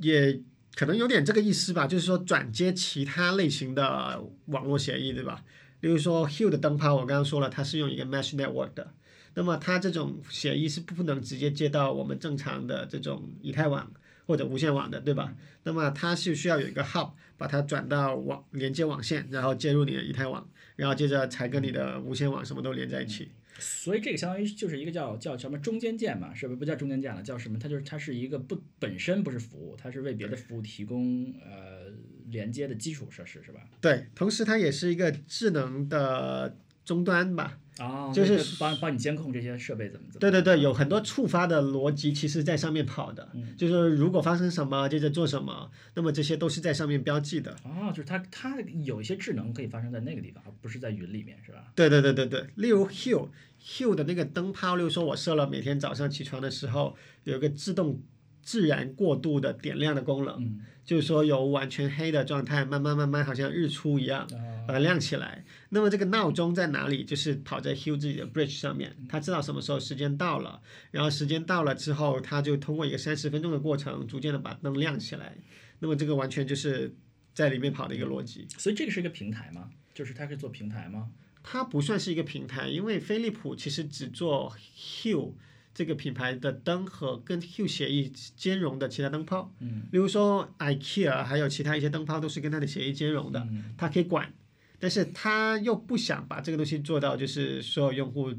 [0.00, 0.42] 也
[0.74, 5.44] 可能有点这个意思吧，就是说转接其他类型的网络协议，对吧？
[5.86, 8.92] 例如说 Hue 的灯泡，我刚刚说了，它是用一个 Mesh Network 的，
[9.34, 13.88] 那么它这种协议是不能直接接到我们正常的这种以太网
[14.26, 15.32] 或者无线网的，对吧？
[15.62, 23.28] 那么它是需要有一个 Hub 把它转到网连接网线，然后接入你的以太网，然后接着才跟你的无线网什么都连在一起。
[23.58, 27.22] 所以这个相当于就是一个叫叫什么中间件嘛，是不是不叫中间件了？
[27.22, 27.58] 叫什么？
[27.60, 31.90] 它就是它是一个不本身不是服务，它是为别的服务提供呃
[32.30, 33.60] 连接的基础设施，是吧？
[33.80, 37.58] 对，同时它也是一个智能的终端吧。
[37.78, 40.20] 啊，就是帮帮你监控这些设备怎么怎么。
[40.20, 43.30] 对对对，有很多触发的逻辑，其实在上面跑的。
[43.54, 47.54] 就是如果发生什么，接着做什么，那么这些都是在上面标记的。
[47.64, 51.70] 哦，就是它它有一些智能可以发生在那个地方，而不是在云里面，是吧？
[51.74, 53.28] 对对对对对，例如 Hue
[53.62, 58.00] Hue 的那个灯泡，例如说我设了每天早上起床的时候有一个自动
[58.46, 64.24] 自然过渡的点亮的功能，就是说有完全黑的状态，慢慢慢慢好像日出一样，
[64.68, 65.44] 把它亮起来。
[65.70, 67.02] 那么这个闹钟在哪里？
[67.02, 75.36] 就是跑在 Hue 自己的 Bridge 上面，他知道什么时候时间到了，然后时间到了之后，他就通过一个三十分钟的过程，逐渐的把灯亮起来。
[75.80, 76.94] 那么这个完全就是
[77.34, 78.46] 在里面跑的一个逻辑。
[78.56, 79.68] 所以这个是一个平台吗？
[79.92, 81.10] 就是它可以做平台吗？
[81.42, 85.32] 它不算是一个平台，因为飞利浦其实只做 Hue
[85.76, 89.52] 这个品牌的灯和跟 Hue 协议兼容的其他灯泡。
[89.60, 94.32] 嗯，比如说 IKEA 还有其他一些灯泡都是跟它的协议兼容的，它可以管，
[94.78, 98.32] 但是它又不想把这个东西做到就是所有用户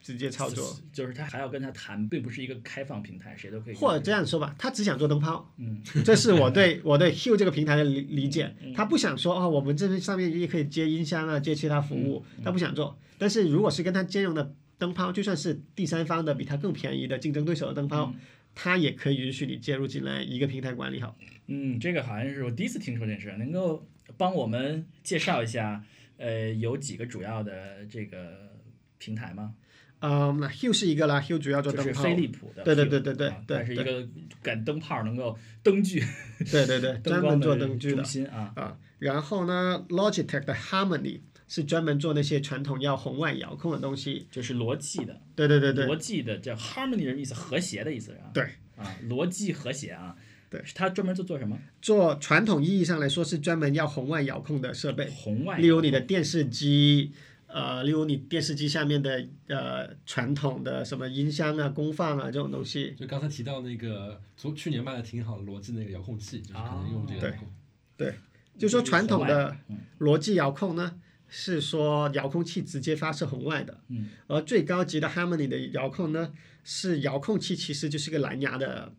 [0.00, 0.78] 直接操作。
[0.92, 3.74] 就是它还要跟他谈，并不是一个开放平台，谁都可以。
[3.74, 8.54] 或者这样说吧，他只想做灯泡，嗯，这是我对我对 Hue 这个平台的理理解。
[8.76, 12.96] 他不想说哦，我们这边上面也可以接音箱啊，接其他服务，他不想做。
[13.18, 18.14] 但是如果是跟他兼容的灯泡，就算是第三方的比它更便宜的竞争对手的灯泡，
[18.54, 21.16] 它也可以允许你接入进来一个平台管理好。
[21.46, 23.86] 嗯，这个好像是我第一次听说这件事，能够
[24.16, 25.82] 帮我们介绍一下，
[26.16, 28.52] 呃，有几个主要的这个
[28.98, 29.54] 平台吗？
[30.00, 34.06] 嗯，那 Hue 是一个啦，Hue 主要做就是灯泡，飞利浦的对对对对对啊对它是一个
[34.42, 36.04] 赶灯泡能够灯具，
[36.50, 38.52] 对对对， 专门做灯具的中心啊。
[38.56, 38.78] 啊。
[38.98, 44.26] 然后呢，Logitech 的 Harmony 是专门做那些传统要红外遥控的东西。
[44.30, 48.30] 就是逻辑的，对对对对，逻辑的叫 harmony 的意思，和谐的意思啊？
[48.32, 48.44] 对
[48.76, 50.16] 啊，逻辑和谐啊。
[50.48, 51.58] 对，它专门做做什么？
[51.82, 57.10] 做传统意义上来说是专门要红外遥控的设备，红外，例如你的电视机，
[57.48, 62.94] 呃，例如你电视机下面的呃传统的什么音箱啊、功放啊这种东西。
[62.96, 67.48] 就刚才提到那个昨去年卖的挺好的罗技那个遥控器，就是可能用这个对遥控。
[68.56, 70.94] 就说传统的嗯逻辑遥控呢，
[71.28, 78.92] 是说遥控器直接发射红外的，嗯，而最高级的 Harmony 的遥控呢，是遥控器其实就是个蓝牙的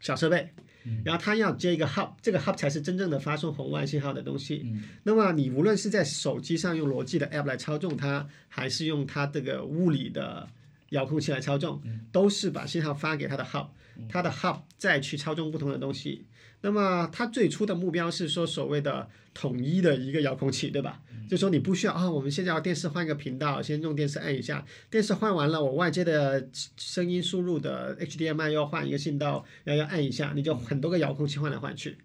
[0.00, 0.52] 小设备，
[0.84, 1.02] 嗯。
[1.04, 4.62] 然后它要接一个 hub，这个 hub 才是真正的发送红外信号的东西。
[4.64, 4.82] 嗯。
[5.02, 10.48] 那么你无论是在手机上用逻辑的 app 来操纵它，还是用它这个物理的
[10.90, 13.68] 遥控器来操纵，都是把信号发给它的 hub，
[14.08, 16.24] 它的 hub 再去操纵不同的东西。
[16.60, 21.00] 那么它最初的目标是说所谓的统一的一个遥控器，对吧？
[21.28, 31.98] 就说你不需要啊、我们现在要电视换一个频道，先用电视按一下，电视换完了，我外接的声音输入的 HDMI 要换一个信道，然后要按一下，你就很多个遥控器换来换去。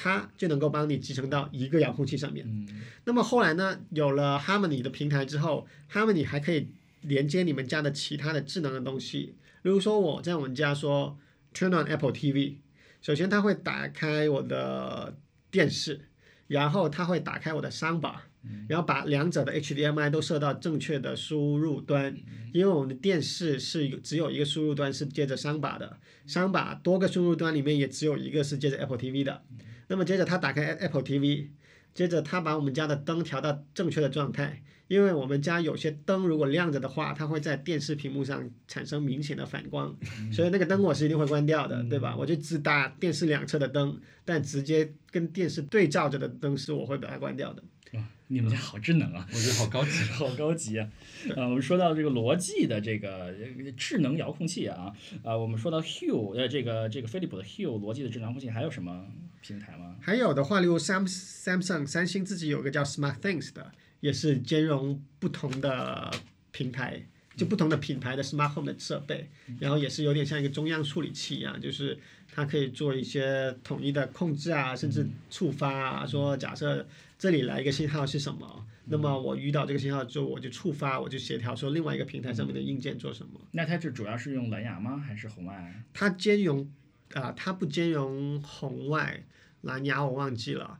[0.00, 2.46] 它就能够帮你集成到一个遥控器上面。
[2.46, 6.68] 嗯那么后来呢，有了 Harmony 的平台之后，Harmony 还可以
[7.00, 9.34] 连接你们家的其他的智能的东西。
[9.60, 11.18] 比如说我在我们家说
[11.52, 12.58] Turn on Apple TV，
[13.02, 15.18] 首先它会打开我的
[15.50, 16.02] 电视，
[16.46, 18.27] 然后它会打开我的商把，
[18.68, 22.14] 然后把两者的 HDMI 都设到正确的输入端，
[22.52, 29.42] 因为我们的电视是只有一个输入端是接着商把的，商把多个输入端里面也只有一个是接着 Apple TV 的。
[29.88, 31.48] 那么接着他打开 Apple TV，
[31.94, 39.96] 接着他把我们家的灯调到正确的状态，因为我们家有些灯如果亮着的话，它会在电视屏幕上产生明显的反光，
[40.30, 42.14] 所以那个灯我是一定会关掉的，对吧？
[42.16, 47.62] 我就只打电视两侧的灯，但直接跟电视对照着的灯是我会把它关掉的。
[48.30, 49.26] 你们家好智能啊！
[49.32, 49.90] 我觉得好高级。
[50.12, 50.86] 好高级啊！
[51.34, 54.92] 呃，我们说到这个罗技的这个呃智能遥控器啊，
[55.24, 59.06] 啊，我们说到 Hue 呃这个这个飞利浦的 Hue 罗技的智能遥控器还有什么
[59.40, 59.96] 平台吗？
[60.02, 66.10] 还有的话，例如 Sam Samsung 三星自己有个叫 Smart Things 的，也是兼容不同的
[66.52, 67.06] 平台，
[67.38, 69.28] 就不同的品牌的 Smart Home 的设备，
[69.60, 71.96] 然后也是有点像一个中央处理器一样，就是
[72.32, 76.84] 它可以做一些统一的控制啊，甚至触发啊，说假设
[77.16, 83.40] 这里来一个信号是什么，那么我遇到这个信号之后，我就触发，我就协调说另外一个平台上面的硬件做什么。
[83.52, 84.98] 那它是主要是用蓝牙吗？
[84.98, 85.84] 还是红外？
[85.94, 86.68] 它兼容
[87.14, 89.24] 啊、它不兼容红外、
[89.62, 90.78] 蓝牙，我忘记了。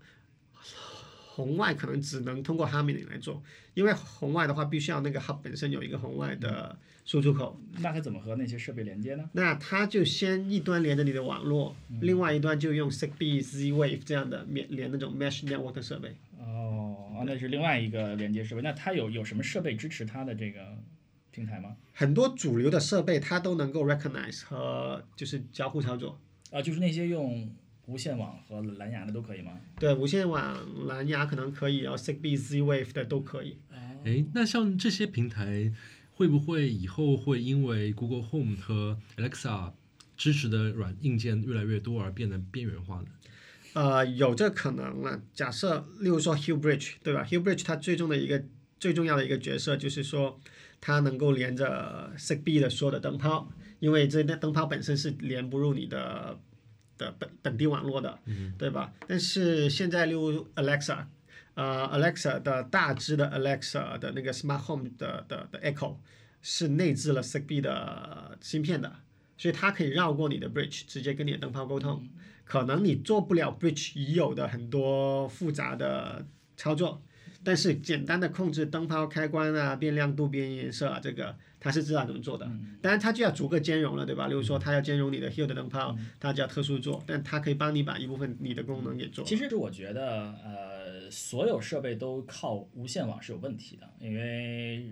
[1.39, 3.41] 红外可能只能通过 Harmony 来做，
[3.75, 9.31] 因为红外的话必须要那个 hub 本身有一个红外的输出口，那它怎么和那些设备连接呢？
[9.35, 16.17] 那它就先一端连着你的网络，另外一端就用 Zigbee、Z-Wave 这样的连连那种 Mesh Network 的设备。
[16.41, 18.63] 哦，那是另外一个连接设备。
[18.63, 20.77] 那它有有什么设备支持它的这个
[21.31, 21.77] 平台吗？
[21.95, 26.19] 很多主流的设备它都能够 recognize 和就是交互操作。
[26.51, 27.49] 啊，就是那些用
[27.89, 29.59] 无线网和蓝牙的都可以吗？
[29.81, 33.59] 对，无线网、蓝牙可能可以，然后 Zigbee、Z-Wave 的都可以。
[34.05, 35.73] 诶，那像这些平台
[36.13, 39.73] 会不会以后会因为 Google Home 和 Alexa
[40.17, 43.07] 支持的软硬件越来越多而变得边缘化呢？
[43.73, 45.23] 呃，有这可能了。
[45.33, 48.45] 假设，例如说 Hue Bridge，对吧？Hue Bridge 它最终的一个
[48.79, 50.41] 最重要的一个角色就是说，
[50.81, 56.39] 它能够连着 Zigbee 的所有的灯泡，因为这那灯泡本身是连不入你的
[56.99, 58.19] 的本本地网络的，
[58.59, 58.93] 对吧？
[59.07, 61.07] 但是现在例如 Alexa，
[61.55, 65.97] 呃，Alexa 的大致的 Alexa 的那个 Smart Home 的的的 Echo
[66.43, 68.93] 是内置了 Zigbee 的芯片的，
[69.37, 72.09] 所以它可以绕过你的 Bridge，直接跟你的灯泡沟通。
[72.45, 76.27] 可能你做不了 Bridge 已有的很多复杂的
[76.57, 77.03] 操作，
[77.45, 82.49] 但是简单的控制灯泡开关啊、变亮度、变颜色啊，这个它是知道怎么做的。
[82.81, 84.29] 当然他就要逐个兼容了，对吧？
[84.29, 89.25] 例如说他要兼容你的 Hue 的灯泡，他就要特殊做，但他可以帮你把一部分你的功能给做。
[89.25, 94.91] 其实我觉得，呃，所有设备都靠无线网是有问题的，因为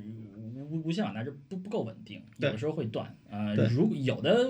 [0.54, 3.14] 无无线网它是不不够稳定，有的时候会断。
[3.30, 4.48] 呃，如有的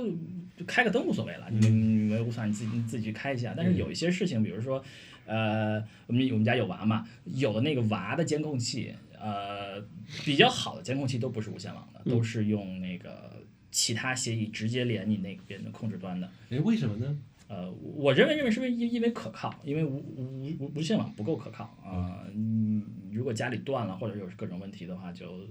[0.57, 3.53] 就开个灯无所谓了，你你无所谓，你自己你自己去开一下。
[3.57, 4.83] 但是有一些事情，比如说，
[5.27, 9.81] 呃，我们我们家有娃嘛，有的那个娃的监控器，呃，
[10.25, 16.31] 比较好的监控器都不是无线网的，都是用那个其他协议直接连你那边的控制端的。
[16.51, 17.19] 诶，为什么呢？
[17.49, 25.47] 呃，我认为认为是因为因因为可靠，因为无无无无线网不够可靠啊、嗯，如果家里断了或者有各种问题的话，就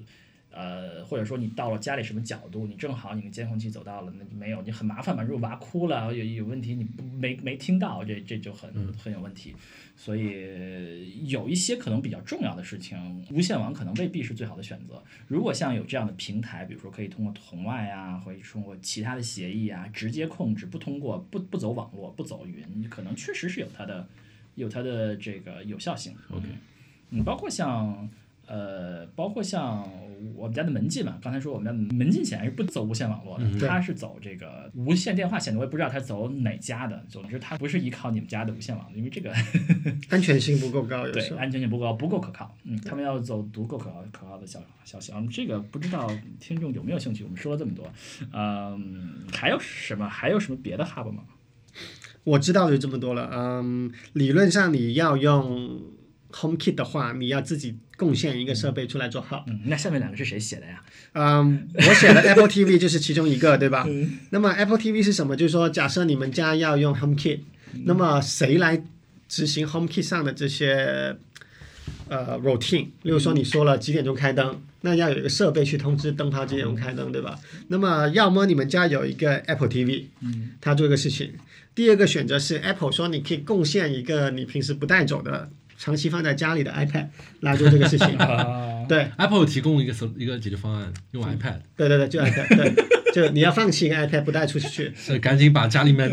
[0.56, 5.22] 呃或者说你到了家里什么角度，你正好你的监控器走到了，那就没有你很麻烦嘛。
[5.22, 9.54] 如果娃哭了有有问题，你不没没听到，这这就很很有问题。
[9.98, 15.04] 所以有一些可能比较重要的事情，无线网可能未必是最好的选择。
[15.28, 24.08] 如果像有这样的平台，比如说可以通过红外啊，或者通过其他的协议啊，直接控制，不通过不不走网络，不走云，可能确实是有它的
[24.56, 26.14] 有它的这个有效性。
[26.30, 26.46] OK
[27.12, 28.10] 嗯，包括像
[28.48, 29.90] 呃，包括像
[30.36, 37.06] 我们家的门禁嘛，刚才说我们家的门禁显然是不走无线网络的，嗯它是走这个无线电话线的，我也不知道它走哪家的。
[37.10, 39.34] 总之，它不是依靠你们家的无线网的，因为这个
[40.10, 41.22] 安全性不够高，对。
[41.38, 42.56] 安全性不高，不够可靠。
[42.64, 45.12] 嗯，他们要走足够可靠可靠的消消息。
[45.16, 47.24] 嗯，这个不知道听众有没有兴趣？
[47.24, 47.92] 我们说了这么多，
[48.32, 50.08] 嗯，还有什么？
[50.08, 51.24] 还有什么别的 hub 吗？
[52.24, 53.30] 我知道的就这么多了。
[53.32, 55.82] 嗯，理论上你要用
[56.36, 59.44] HomeKit 的话，你要自己贡献一个设备出来做 Hub。
[59.48, 60.84] 嗯，那下面两个是谁写的呀？
[61.14, 63.88] 嗯，我写的 Apple TV 就是其中一个，对吧？
[64.32, 65.36] 那么 Apple TV 是什么？
[65.36, 67.40] 就是说，假设你们家要用 HomeKit，
[67.86, 68.84] 那么谁来
[69.30, 71.16] 执行 HomeKit 上的这些
[72.10, 72.88] 呃 routine？
[73.04, 77.40] 例如说，你说了几点钟开灯，那要有一个设备去通知灯泡几点钟开灯，对吧？
[77.70, 81.32] 那么要么你们家有一个 Apple TV，嗯，它做一个事情。
[81.74, 87.08] 第二个选择是 Apple 说你可以贡献一个你平时不带走的长期放在家里的 iPad
[87.42, 88.08] 来做这个事情。
[88.18, 94.92] 啊， 对 Apple 提供一个一个解决方案，用 iPad，对对对，就 iPad，对， 就你要放弃一个 iPad 不带出去。
[94.96, 96.10] 是赶紧把家里面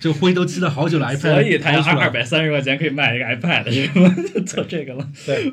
[0.00, 4.14] 就灰都积了好久的 iPad，所以他要二百三十块钱可以买一个 iPad 是吗？
[4.34, 5.08] 就做这个了。
[5.26, 5.52] 对，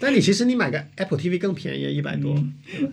[0.00, 2.34] 但你其实你买个 Apple TV 更便宜，一百多。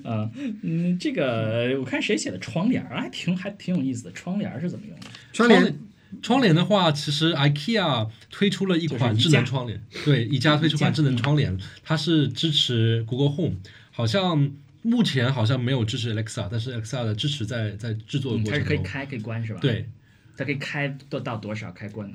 [0.03, 0.29] 啊，
[0.61, 5.07] 嗯，这个我看谁写的窗帘儿还挺还挺有意思的，窗帘是怎么用的？
[5.33, 5.75] 窗帘
[6.21, 13.57] 窗帘的话，其实 IKEA 推出了一款智能窗帘，对，宜家推出款智能窗帘，它是支持 Google Home，
[13.91, 14.51] 好像
[14.81, 19.89] 目前好像没有支持 Alexa，但是 Alexa 的支持在在制作的嗯它是过程中，可以开可以关是吧？，对，
[20.35, 22.11] 它可以开到到多少开关？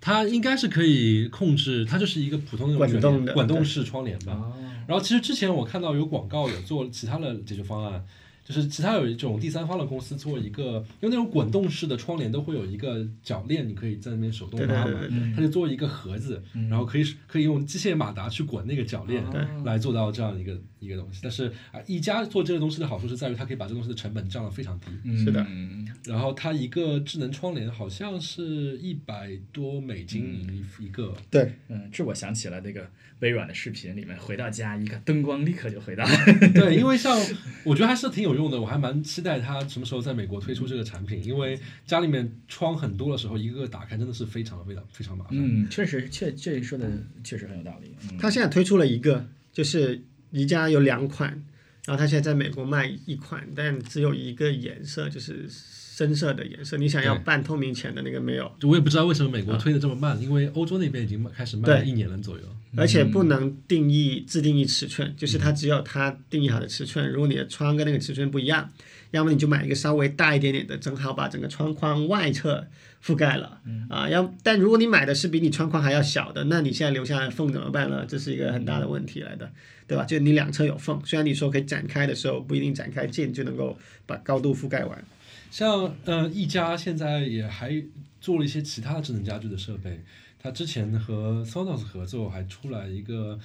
[0.00, 3.32] 它应该是可以控制，它就是一个普通的滚动的。
[3.34, 4.32] 滚动式窗帘吧。
[4.32, 4.52] 哦，
[4.86, 8.04] 然后其实之前我看到有广告有做其他的解决方案，
[8.44, 19.24] 就是其他有一种第三方的公司做一个，因为那种滚动式的窗帘都会有一个铰链，你可以在那边手动拉嘛对对，对，嗯它就做一个盒子，然后可以可以用机械马达去滚那个铰链
[19.64, 21.20] 来做到这样一个一个东西。
[21.22, 24.86] 但是啊，一加做这个东西的好处是在于它可以把这个东西的成本降得非常低。
[25.18, 30.44] 是的嗯然后它一个智能窗帘好像是一百多美金
[30.80, 32.88] 一一个，对，嗯，这我想起了那个
[33.20, 36.04] 微软的视频里面，回到家一个灯光立刻就回到。
[36.54, 37.16] 对，因为像
[37.64, 41.56] 我觉得还是挺有用的，我还蛮期待它什么时候在美国推出这个产品，因为
[41.86, 45.34] 家里面窗很多的时候，一个个打开真的是非常非常非常麻烦。
[45.34, 46.90] 嗯，确实，确这说的
[47.22, 47.94] 确实很有道理。
[48.10, 50.02] 嗯，它现在推出了一个，就是
[50.32, 51.30] 宜家有两款，
[51.86, 56.76] 然后它现在在美国卖一款，但只有一个颜色，就是深色的颜色。
[56.76, 62.44] 你想要半透明前的那个没有，我也不知道为什么美国推的这么慢，因为欧洲那边已经开始卖了一年了左右。
[62.74, 67.06] 而且不能定义自定义尺寸，就是它只有它定义好的尺寸。
[67.12, 68.72] 如果你的窗跟那个尺寸不一样，
[69.12, 72.66] 要么你就买一个稍微大一点点的，正好把整个窗框外侧
[73.04, 73.60] 覆盖了。
[73.88, 78.04] 啊，要但如果你买的是比你窗框还要小的，那你现在留下来的缝怎么办呢？
[78.06, 79.48] 这是一个很大的问题来的，
[79.86, 80.04] 对吧？
[80.04, 85.04] 就你两侧有缝，虽然你说可以展开的时候不一定展开键就能够把高度覆盖完。
[85.50, 87.82] 像呃，一加现在也还
[88.20, 90.02] 做了一些其他的智能家居的设备。
[90.44, 93.38] 它之前和 Sonos 合作，还出来一个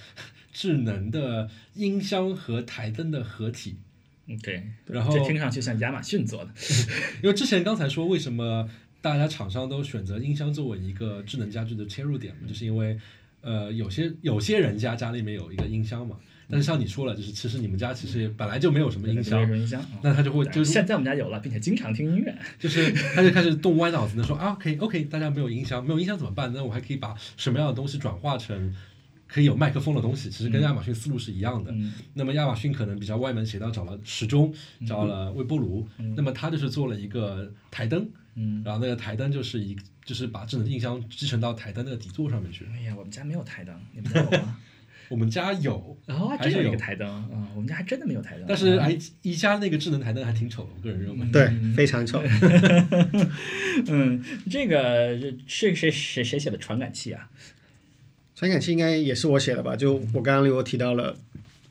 [0.52, 3.76] 智能的音箱和台灯的合体。
[4.28, 6.52] 嗯对，然后这听上去像亚马逊做的。
[7.24, 8.70] 因为之前刚才说为什么
[9.02, 13.00] 大家厂商都选择音箱作为一个智能家居的切入点嘛，就是因为
[13.42, 16.18] 呃有些有些人家家里面有一个音箱嘛，
[16.50, 19.82] 但是像你说了，就是其实你们家其实也本来就没有什么音箱，音箱。
[19.82, 22.36] 哦那他就会就是现在我们家有了，并且经常听音乐。
[22.60, 26.52] 就是他就开始动歪脑子的说啊可以 OK，大家没有音箱，没有音箱怎么办？
[26.54, 28.74] 那我还可以把什么样的东西转化成
[29.28, 30.30] 可以有麦克风的东西？
[30.30, 31.72] 其实跟亚马逊思路是一样的。
[31.72, 34.54] 嗯那么亚马逊可能比较歪门邪道，找了时钟，
[34.88, 39.76] 找了微波炉，那么他就是做了一个台灯，嗯，然后那个台灯就是一
[40.06, 42.66] 就是把智能音箱集成到台灯那个底座上面去。
[42.74, 44.58] 哎呀，我们家没有台灯，你们家有吗？
[45.10, 48.44] 我们家有，然后还真有一个台灯，嗯，我们家还真的没有台灯。
[48.46, 51.26] 但是嗯哎宜家那个智能台灯还挺丑的，我个人认为。
[51.32, 52.22] 对，非常丑。
[53.88, 57.30] 嗯，这个这这谁谁谁写的传感器啊？
[58.38, 59.76] 传感器应该也是我写的吧？
[59.76, 61.18] 就我刚刚我提到了，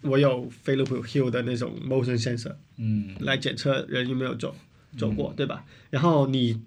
[0.00, 4.52] 我有 Philip Hue 的那种 motion sensor 嗯来检测人有没有走
[4.98, 5.64] 走过，对吧？
[5.90, 6.60] 然后你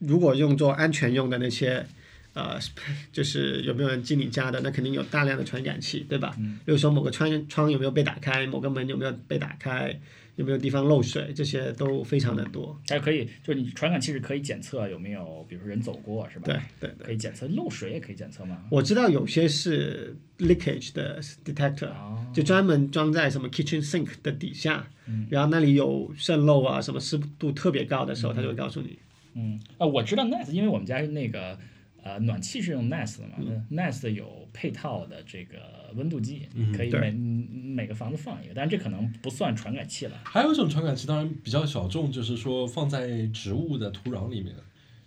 [0.00, 1.86] 如果用作安全用的那些，
[2.32, 2.58] 呃，
[3.12, 6.34] 就是有没有人进你家的，那肯定有大量的传感器，对吧？
[6.66, 10.00] 比如说某个窗窗有没有被打开，某个门有没有被打开，
[10.36, 12.76] 有没有地方漏水，这些都非常的多。
[12.88, 16.44] 还可以，就是你传感器是可以检测有没有，比如说人走过，是吧？
[16.46, 18.64] 对对对，可以检测漏水也可以检测吗？
[18.70, 24.88] 我知道有些是 leakage 的 detector，哦，就专门装在什么 kitchen sink 的底下，
[25.30, 28.98] 然后那里有渗漏啊，什么湿度特别高的时候，它就会告诉你。
[29.36, 31.58] 嗯啊，我知道 Nest，因为我们家那个
[32.04, 33.34] 呃暖气是用 Nest 的嘛、
[33.70, 35.56] n e s t 有配套的这个
[35.96, 40.12] 温度计，可以每每个房子放一个，但是这可能不算传感器了。
[40.24, 44.54] 还有一种传感器，当然比较小众，就是说放在植物的土壤里面。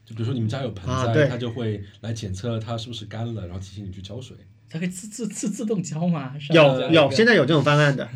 [0.05, 4.37] 就比如说你们家有盆栽，它就会来检测它是不是干了，然后提醒你去浇水。
[4.69, 6.39] 它可以自自自自动浇吗？
[6.39, 8.09] 上有有，现在有这种方案的，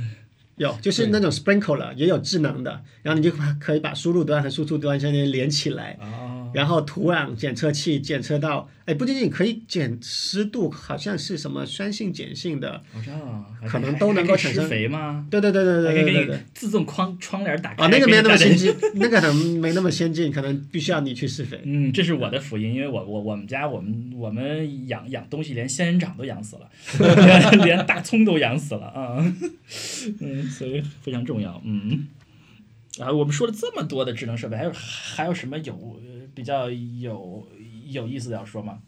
[0.55, 15.25] 有就是那种 sprinkler 也有智能的，然后你就可以把输入端和输出端相当于连起来，哦，然后土壤检测器检测到，哎，不仅仅可以检湿度，好像是什么酸性、碱性的，好像，可能都能够产生肥吗？
[15.29, 16.39] 对对对对对对对对。
[16.53, 17.83] 自动框窗帘打开。
[17.83, 21.61] 啊， 那个没有那么先进，那个可能没那么先进，可能必须要你去施肥。
[21.63, 29.33] 嗯，这是我的福音，因为我我我们家我们我们养养东西，连仙人掌都养死了，连 连大葱都养死了啊，
[30.19, 32.07] 嗯，所以非常重要，嗯。
[32.99, 37.47] 啊我们说了这么多的智能设备，还有还有什么有呃比较有
[37.88, 38.82] 有意思的要说吗？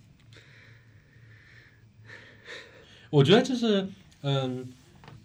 [3.09, 3.87] 我觉得就是
[4.21, 4.71] 嗯，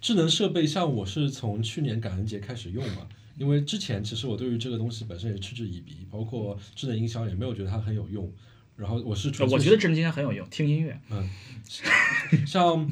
[0.01, 8.31] 智能设备像我是从去年感恩节开始用嘛，因为之前其实我对于这个东西本身也嗤之以鼻，包括智能音箱也没有觉得它很有用。
[8.77, 11.01] 然后我是我觉得智能音箱很有用，听音乐。
[11.11, 11.29] 嗯，
[12.47, 12.89] 像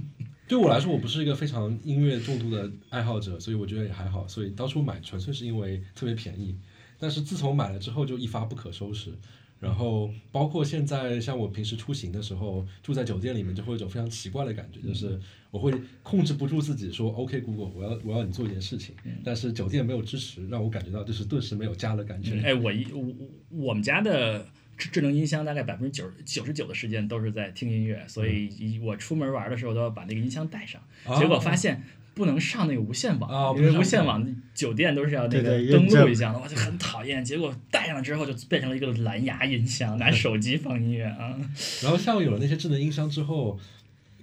[0.49, 4.27] 对我来说，我不是一个非常音乐重度的爱好者，所以我觉得也还好。
[4.27, 6.57] 所以当初买纯粹是因为特别便宜，
[6.99, 9.13] 但是自从买了之后就一发不可收拾。
[9.59, 15.19] 然后包括现在，像我平时出行的时候，住在酒店里面，就会有一种非常奇怪的感觉，就是
[15.51, 15.73] 我会
[16.03, 18.95] 控制不住自己说 “OK Google”，我要我要你做一件事情，
[19.25, 22.39] 但是酒店没有支持，让我感觉到就是顿时没有家的感觉。
[22.41, 23.15] 哎，我一我
[23.51, 24.47] 我们家的。
[24.79, 30.79] 智智能音箱大概百分之九十九十九的时间都是在听音乐，所以我出门玩的时候都要把那个音箱带上。
[31.19, 31.83] 结果发现
[32.17, 37.23] 不能上那个无线网，因为无线网酒店都是要那个登录一下的，我就很讨厌。
[37.23, 41.39] 结果带上了之后就变成了一个蓝牙音箱，拿 手机放音乐啊。
[41.83, 43.61] 然后像有了那些智能音箱之后，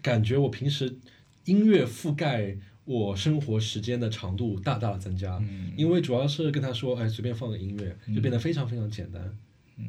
[0.01, 0.97] 感觉我平时
[1.45, 5.39] 音乐覆盖我生活时间的长度大大的增加，
[5.77, 9.21] 因为主要是跟他说，哎，随便放个音乐，就变得非常非常简单。
[9.77, 9.85] 嗯。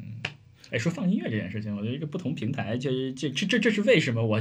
[0.70, 4.40] 哎，说放音乐这件事情，我觉得一个不同平台，就是这这这这是为什么我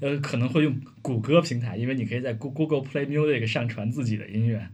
[0.00, 4.68] 呃可能会用谷歌平台，因为你可以在 Google Play Music 上传自己的音乐，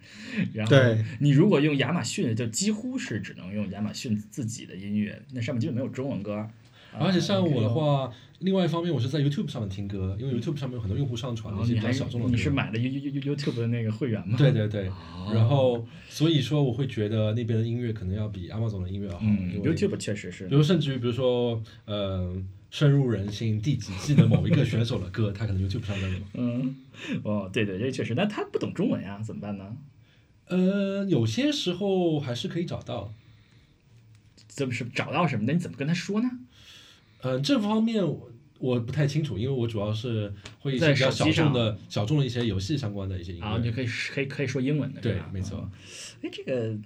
[0.53, 0.77] 然后
[1.19, 6.49] 你如果用亚马逊，就几乎是只能用亚马逊自己的音乐，那上面基本没有中文歌。
[6.93, 12.33] 而且像我的话，另外一方面，我是在 YouTube 上面听歌，因为 YouTube 上面有很多用户上传一些比较小众的歌。
[12.33, 14.37] 你是买了 You You YouTube 的那个会员吗？
[14.39, 14.91] 对对对。
[15.33, 19.21] 然后，所以说我会觉得那边的音乐可能要比 Amazon 的音乐要好。
[19.25, 20.49] 嗯，YouTube 确实是。
[20.49, 22.35] 比如，甚至于，比如说，呃，
[22.71, 26.19] 深入人心第几季的某一个选手的歌，他可能 YouTube 上都有。
[26.33, 26.75] 嗯。
[27.23, 28.15] 哦，对对，这确实。
[28.15, 29.77] 那他不懂中文呀，怎么办呢？
[30.47, 33.13] 呃，有些时候还是可以找到。
[34.49, 35.45] 怎么是找到什么？
[35.47, 36.31] 那你怎么跟他说呢？
[37.23, 38.03] 嗯，这方面
[38.61, 43.45] 我我不太清楚，因为我主要是会一些比较小众的小众的一些游戏相关的一些音乐。
[43.45, 45.69] 啊，你可以可以可以说英文的，对，没错。
[46.23, 46.77] 哎，这个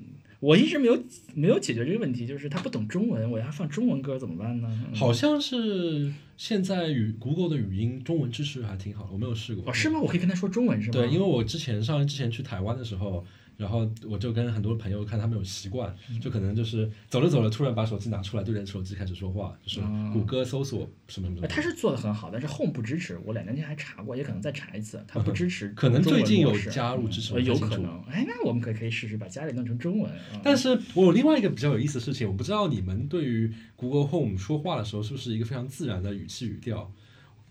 [0.40, 1.02] 我一直没有
[1.34, 4.68] 没有解决这个问题，就是他不懂中文，我要放中文歌怎么办呢？
[4.94, 9.70] 好像是现在语 Google 的语音中文支持还挺好，我没有试过。
[9.70, 10.00] 哦，是吗？
[10.00, 10.92] 我可以跟他说中文是吗？
[10.92, 13.24] 对，因为我之前上之前去台湾的时候。
[13.56, 19.80] 然后我就跟很多朋友看他们有习惯，就可能就是走着走着，突然把手机拿出来对着手机开始说话，就是
[20.12, 21.46] 谷歌搜索什么什么。
[21.46, 23.18] 他是做的很好，但是 Home 不支持。
[23.24, 25.68] 我两年前还查过，也可能再查一次，他不支持。
[25.76, 28.02] 可能最近有加入支持，有可能。
[28.10, 30.10] 哎，那我们可以可以试试把家里弄成中文。
[30.42, 36.92] 但是我有另外一个比较有意思的事情，我不知道你们对于 Google Home 说话的时候是不是一个非常自然的语气语调。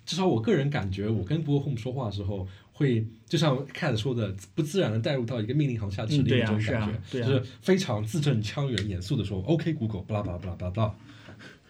[0.05, 2.45] 至少我个人感觉，我跟 Google Home 说话的时候。
[2.73, 10.95] 会就像 Cat 说的，不自然的带入到一个命令行下指令的这种感觉，就是非常字正腔圆、严肃的说 “OK Google”，巴拉巴拉巴拉巴拉。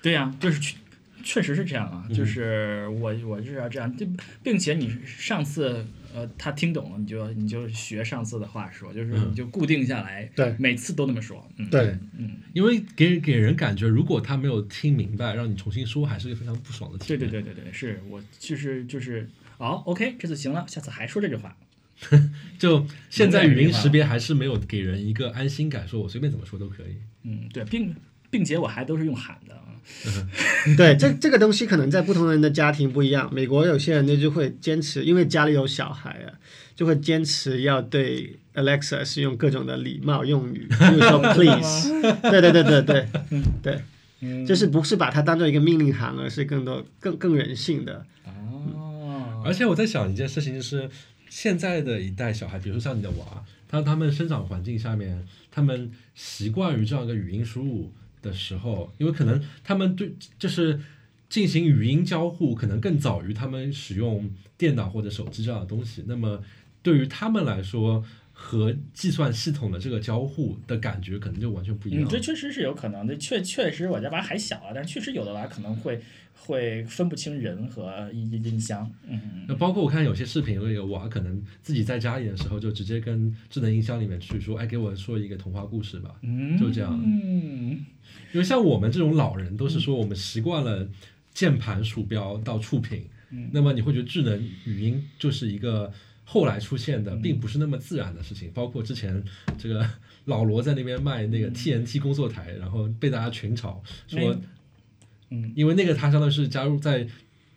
[0.01, 0.75] 对呀，就是确
[1.23, 4.07] 确实是这样啊，就是我我就是要这样，就
[4.41, 17.19] 并且你上次呃他听懂了，你就你就学上次的话说，就是你就固定下来，对，每次都那么说，嗯对，嗯，因为给给人感觉，如果他没有听明白，让你重新说，还是一个非常不爽的体验。
[17.19, 19.29] 对对对对对，是我就是就是。
[19.63, 21.55] 好，OK，这次行了，下次还说这句话。
[22.59, 26.97] 就现在语音识别还是没有给人一个安心感，说我随便怎么说都可以。
[27.23, 27.95] 嗯，对，并
[28.29, 29.63] 并且我还都是用喊的啊。
[30.75, 33.33] 对，这这个东西可能在不同人的家庭不一样。
[33.33, 36.35] 美国有些人呢就会坚持，因为家里有小孩啊，
[36.75, 41.89] 就会坚持要对 Alexa 是用各种的礼貌用语，比如说 Please。
[42.29, 43.07] 对对对对对，
[44.19, 48.05] 对，就是不是把它当做一个命令行，而是更多更更人性的。
[49.43, 50.89] 而且我在想一件事情，就是
[51.29, 57.91] 现在的一代小孩，比如说像你的娃，当他们生长环境下面，他们习惯于这样一个语音输入
[58.21, 60.79] 的时候，因为可能他们对就是
[61.29, 66.03] 进行语音交互，可能更早于他们使用电脑或者手机这样的东西。
[66.07, 66.43] 那么
[66.81, 68.03] 对于他们来说，
[68.33, 72.05] 和计算系统的这个交互的感觉，可能就完全不一样。
[72.09, 76.01] 这确实是有可能的，确确实我家娃还小啊，但确实有的娃可能会。
[76.35, 87.85] 会分不清人和音音箱，嗯，那包括我看有些视频，那个娃可能自己在家里的时候，就直接跟智能音箱里面去说，哎，给我说一个童话故事吧，嗯，就这样，嗯，
[88.33, 90.85] 因为像我们这种老人，都是说我们习惯了
[91.33, 95.93] 键盘、鼠标到触屏，嗯，那么你会觉得智能语音就是一个
[96.23, 98.51] 后来出现的，并不是那么自然的事情。
[98.53, 99.23] 包括之前
[99.57, 99.87] 这个
[100.25, 104.39] 老罗在那边卖那个 TNT 工作台，然后被大家群嘲说。
[105.29, 107.07] 嗯，因为那个他相当于是加入在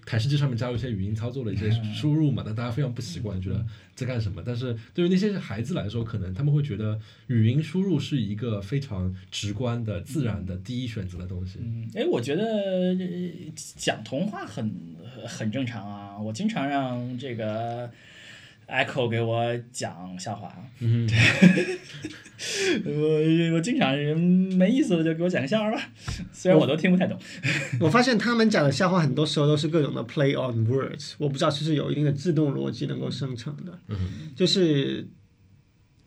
[0.06, 4.42] 台式机上面加入一些语音操作的一些输入嘛，但大家非常不习惯，觉得在干什么。
[4.46, 11.58] 但是对于那些孩子来说，可能他们会觉得语音输入是一个非常直观的、自然的第一选择的东西。
[11.60, 12.96] 嗯，哎，我觉得
[13.56, 14.74] 讲童话很
[15.26, 16.06] 很正常啊。
[16.16, 17.90] 啊，我经常让这个
[18.68, 21.08] Echo 给我讲笑话，嗯，
[22.84, 23.96] 我我经常
[24.56, 25.80] 没意思了就给我讲个笑话吧，
[26.32, 27.16] 虽然我都听不太懂。
[27.80, 33.78] 我发现他们讲的笑话很多时候都是各种的 play on words，我不知道是不是有一定的自动逻辑能够生成的，
[34.34, 35.06] 就是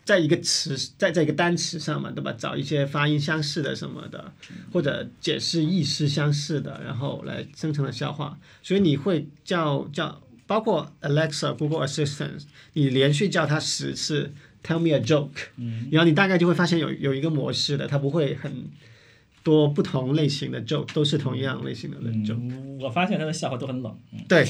[0.04, 2.34] 在一个词在在一个单词上嘛，对吧？
[2.34, 4.34] 找一些发音相似的什么的，
[4.74, 8.38] 或者解释意思相似的，然后来生成的笑话。
[8.62, 12.42] 所以你会叫叫包括 Alexa、Google Assistant，
[12.74, 14.34] 你连续叫它十次
[14.64, 15.30] Tell me a joke，
[15.92, 18.66] 然后你大概就会发现有有一个模式的，它不会很
[19.44, 22.40] 多不同类型的 joke 都是同样类型的 joke。
[22.40, 23.96] 嗯，我发现它的笑话都很冷。
[24.12, 24.44] 嗯对，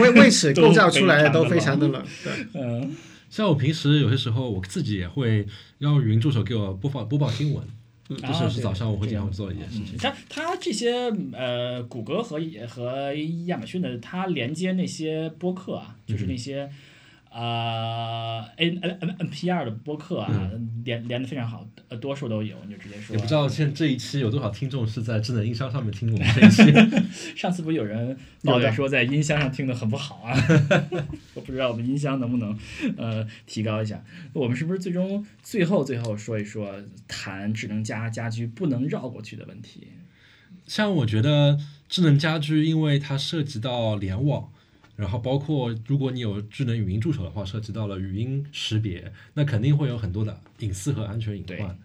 [0.00, 2.04] 为为此构造出来的都非常的冷。
[2.24, 2.92] 对，嗯，
[3.30, 5.46] 像我平时有些时候我自己也会
[5.78, 7.64] 让语音助手给我播放播报新闻，
[8.08, 9.96] 这啊是是早上我会对经常做的一件事情。
[9.98, 10.92] 它它这些
[11.32, 13.14] 呃，谷歌和和
[13.46, 16.70] 亚马逊的，它连接那些播客啊，就是那些。
[17.36, 20.50] 呃，N N N N P R 的播客啊，
[20.84, 23.16] 连连的非常好，呃，多数都有，你就直接说。
[23.16, 26.72] 也不知道现这一期有多少听众是在智能音箱上面听我们这一期。
[27.34, 30.32] 上次不是有人抱怨说在音箱上听的很不好啊？
[31.34, 32.56] 我不知道我们音箱能不能
[32.96, 34.04] 呃提高一下。
[34.32, 36.72] 我们是不是最终最后最后说一说
[37.08, 39.88] 谈智能家家居不能绕过去的问题？
[40.68, 41.58] 像我觉得
[41.88, 44.50] 智能家居，因为它涉及到联网，
[44.96, 51.60] 然后包括如果你有智能语音助手的话，涉及到了语音识别，那肯定会有很多的隐私和安全隐对。
[51.60, 51.78] 患。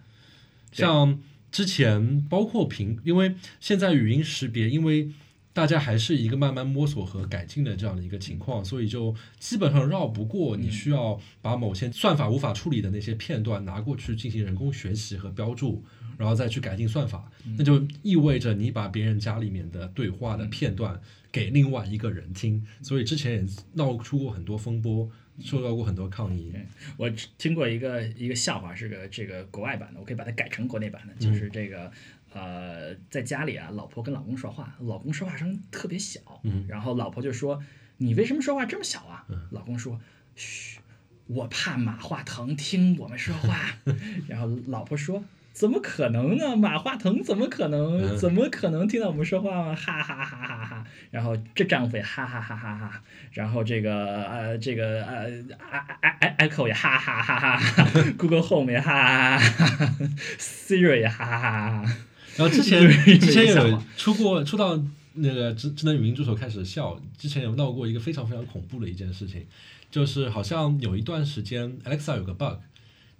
[0.72, 5.10] 像之前包括苹，因为现在语音识别，因为
[5.52, 15.82] 大家还是一个慢慢摸索和改进的这样的一个情况，所以就基本上绕不过你需要把某些算法无法处理的那些片段拿过去进行人工学习和标注，
[16.16, 21.00] 然后再去改进算法，那就意味着你把别人家里面的对话的片段
[21.32, 25.10] 给另外一个人听，所以之前也闹出过很多风波，
[25.40, 26.52] 受到过很多抗议。
[26.96, 31.90] 我听过一个一个笑话，是个这个国外版的，我可以把它改成国内版的，就是这个。
[32.32, 36.20] 呃，在家里啊，老婆跟老公说话，老公说话声特别小，
[36.68, 37.60] 然后老婆就说
[37.98, 40.00] ：“你为什么说话这么小啊？”老公说
[40.36, 40.78] ：“嘘，
[41.26, 43.76] 我怕马化腾听我们说话。”
[44.30, 45.24] 然后老婆说
[45.60, 46.56] ：“怎么可能呢？
[46.56, 48.16] 马化腾怎么可能？
[48.16, 49.74] 怎么可能听到我们说话吗？
[49.74, 53.02] 哈哈哈哈哈！”然后这丈夫也哈哈哈哈哈，
[53.32, 59.94] 然后这个呃这个呃，i i i Echo 也哈哈哈哈哈，Google Home 也哈哈哈哈
[60.38, 61.96] ，Siri 也哈哈哈哈。
[62.38, 62.88] 然后之前
[63.20, 64.82] 之前有出过出到
[65.12, 69.44] 那个智智能语音助手开始笑，之前有闹过一个非常非常恐怖的一件事情，
[69.90, 72.54] 就是好像有一段时间 Alexa 有个 bug，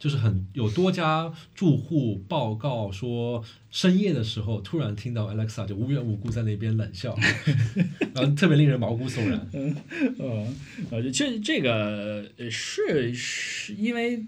[0.00, 7.14] 就是很有多家住户报告说深夜的时候突然听到 Alexa 就无缘无故在那边冷笑，
[8.14, 9.46] 然后特别令人毛骨悚然。
[9.52, 9.76] 嗯，
[10.90, 14.24] 呃，这这个呃是是因为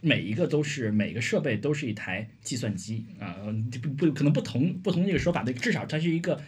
[0.00, 3.36] 每一个都是每个设备都是一台计算机啊，
[3.80, 6.42] 不不可能不同不同这个说法的，至少它是一个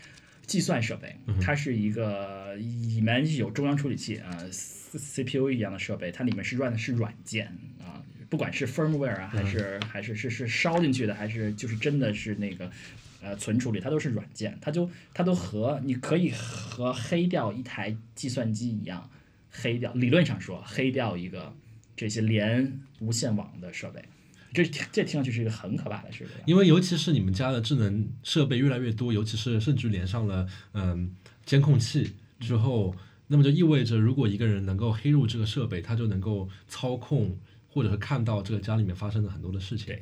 [0.46, 7.71] 计算设备，它是一个里面有中央处理器啊，C P U 一样的设备，它里面是 run 的是软件啊。
[8.32, 12.70] 不管是 firmware 啊，还是还是是是烧进去的，还是就是真的是那个
[13.20, 19.10] 呃存储里，它都是软件，它就它都和你可以和黑掉一台计算机一样，
[19.50, 21.54] 黑掉理论上说黑掉一个
[21.94, 24.02] 这些连无线网的设备，
[24.54, 26.28] 这这听上去是一个很可怕的事情。
[26.46, 31.14] 因为尤其是你们家的智能设备越来越多，尤其是甚至连上了嗯
[31.44, 37.36] 监控器之后，那么就意味着如果一个人能够黑入这个设备，他就能够操控
[37.72, 39.96] 或者是看到这个家里面发生的很多的事情。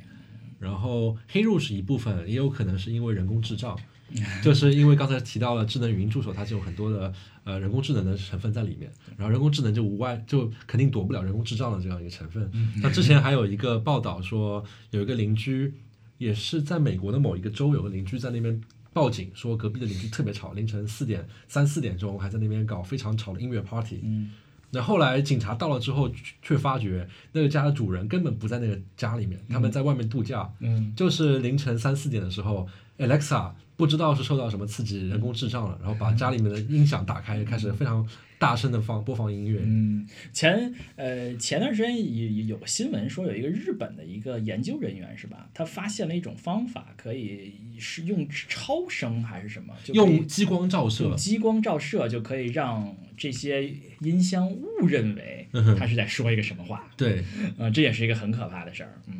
[0.58, 3.74] 然后黑入是一部分，也有可能是因为人工智障，
[4.44, 7.10] 就是因为刚才提到了智能语音助手，它就有很多的
[7.44, 12.50] 呃人工智能的成分在里面，然后人工智能就无外就肯定躲不了人工智障的这样一个成分。
[12.82, 15.72] 那之前还有一个报道说，有一个邻居
[16.18, 18.60] 也是在美国的某一个州，有个邻居在那边
[18.92, 24.00] 报警说隔壁的邻居特别吵，凌晨四点三四点钟还在那边搞非常吵的音乐 party。
[24.02, 24.30] 嗯
[24.70, 30.48] 那后来警察到了之后，却却发觉那个家的主人根本不在那个家里面，他们在外面度假。
[30.60, 32.68] 嗯就是凌晨三四点的时候
[32.98, 38.06] ，Alexa 不知道是受到什么刺激，人工智障了，然后把家里面的音响打开，开始非常
[38.40, 39.60] 大声的放播放音乐。
[39.62, 45.50] 嗯，前呃前段时间有有个新闻说有一个日本的一个研究人员是吧？
[45.52, 53.70] 他发现了一种方法，可以是用超声还是什么，就用激光照射用，激光照射就可以让这些
[54.00, 55.46] 音箱误认为
[55.78, 57.22] 他是在说一个什么话，对。
[57.58, 59.14] 嗯、这也是一个很可怕的事儿，嗯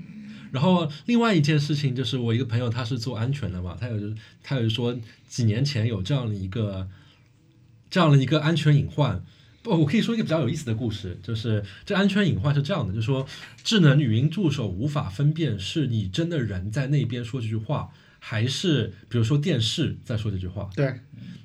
[0.51, 4.99] 然后另外一件事情就是，我一个朋友他是做安全的嘛，他有他有说
[5.29, 6.89] 几年前有这样的一个
[7.91, 9.23] 这样的一个安全隐患。
[9.63, 13.27] 不，我可以说一个比较有意思的故事，就是这安全隐患是这样的，就是说
[13.63, 20.71] 智能语音助手无法分辨是你真的人在那边说这句话，还是比如说电视在说这句话。
[20.75, 21.01] 对，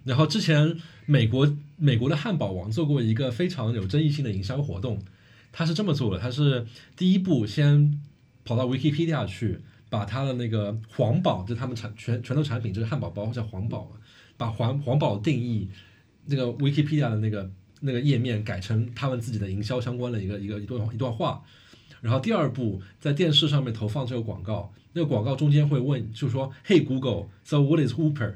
[0.06, 5.04] 然后之前美国美国的汉堡王做过一个非常有争议性的营销活动，
[5.52, 6.66] 他是这么做的，他是
[6.96, 8.02] 第一步先
[8.46, 13.98] 跑到 Wikipedia 去，把他的那个黄堡，就他们产全拳头产品，就是汉堡包叫黄堡嘛，
[14.38, 15.68] 把黄黄堡定义
[16.26, 17.50] 那个 Wikipedia 的那个
[17.82, 21.44] 那个页面改成他们自己的营销相关的一个一个一段一段话。
[22.02, 28.34] 然后第二步，在电视上面投放这个广告，那个广告中间会问，就说：“Hey Google，so what is Whooper？”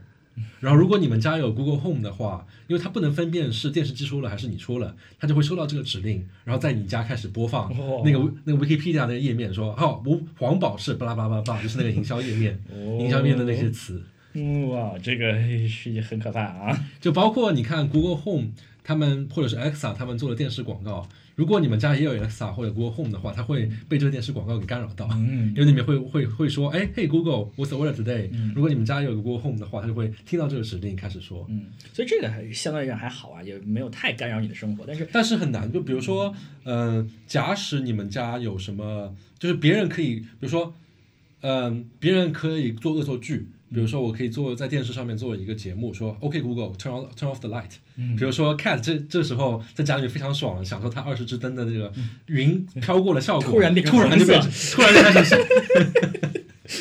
[0.61, 14.01] 然后如果你们家有 Google Home 的话，因为它不能分辨是电视机说了还是你说了，它就会收到这个指令，然后在你家开始播放哦那个那个 Wikipedia 那个页面，说：“哦，我黄宝是巴拉巴拉巴拉巴拉，就是那个营销页面，营销页面的那些词。”
[14.33, 15.33] 嗯哇，这个
[15.67, 16.85] 是很可怕啊！
[17.01, 18.49] 就包括你看 Google Home
[18.83, 31.45] 他们或者是 Alexa 他们做的电视广告，如果你们家也有 Alexa 或者 Google Home 的话，它会被这个电视广告给干扰到，嗯因为里面会会会说，哎，Hey Google，What's the weather today？、如果你们家有个 Google Home 的话，它就会听到这个指令开始说。
[31.49, 34.83] 嗯，所以这个还相对来讲还好啊，也没有太干扰你的生活。
[34.87, 40.73] 但是，但是很难，就比如说，嗯、假使你们家有什么，就是别人可以，比如说，
[41.41, 47.71] 嗯、别人可以做恶作剧，比如说我可以做在电视上面做一个节目，说 OK Google turn on turn off the light，、
[48.17, 51.91] 比如说 Cat 这这时候在家里面非常爽，享受它二十支灯的这个
[52.27, 55.35] 云飘过的效果，突然变成突然就变成突然就开始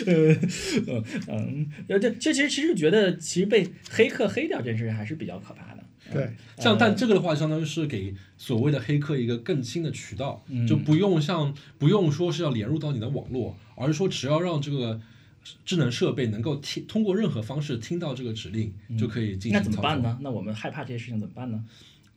[0.07, 0.39] 嗯
[1.29, 5.85] 嗯，呃，这这其实其实觉得，其实被黑客黑掉这件事还是比较可怕的。
[6.13, 15.01] 对，像，但这个的话，相当于是给所谓的黑客一个更新的渠道，就不用像不用说是要连入到你的网络，而是说只要让这个
[15.65, 19.83] 智能设备能够听通过任何方式听到这个指令，就可以进行那怎么？
[19.83, 20.19] 办呢？
[20.21, 21.65] 那我们害怕这些事情怎么办呢？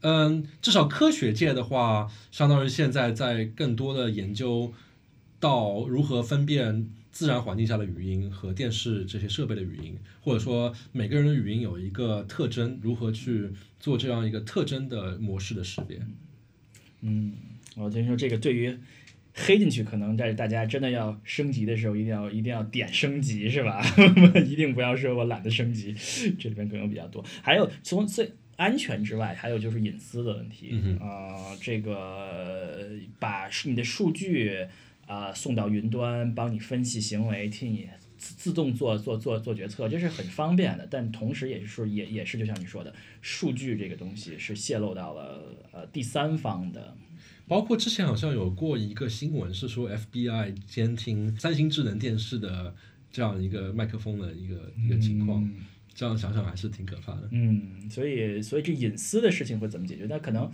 [0.01, 4.73] 嗯，至少科学界的话，相当于现在在更多的研究
[5.39, 15.99] 到如何分辨自然环境下的语音和电视这些设备的语音，或者说每个人的语音有一个特征，如何去做这样一个特征的模式的识别。
[17.01, 17.33] 嗯，
[17.75, 18.75] 我听说这个对于
[19.33, 23.81] 黑进去，可能在大家真的要升级的时候，一定要一定要点升级，是吧？
[24.45, 25.95] 一定不要说我懒得升级，
[26.37, 27.23] 这里边可能比较多。
[27.41, 30.69] 还有从最安全之外，还有就是隐私的问题。
[30.71, 34.67] 嗯啊、这个把你的数据
[35.07, 37.87] 啊、送到云端，帮你分析行为，替你。
[38.17, 46.95] 自自动做做做做决策，这是很方便的，但同时也是说也也是就像你说的，数据这个东西是泄露到了呃第三方的
[47.51, 52.73] 包括之前好像有过一个新闻，是说 FBI 监听三星智能电视的
[53.11, 55.45] 这样一个麦克风的一个一个情况，
[55.93, 57.27] 这样想想还是挺可怕的。
[57.31, 60.05] 嗯，所以所以这隐私的事情会怎么解决？
[60.07, 60.49] 那可能，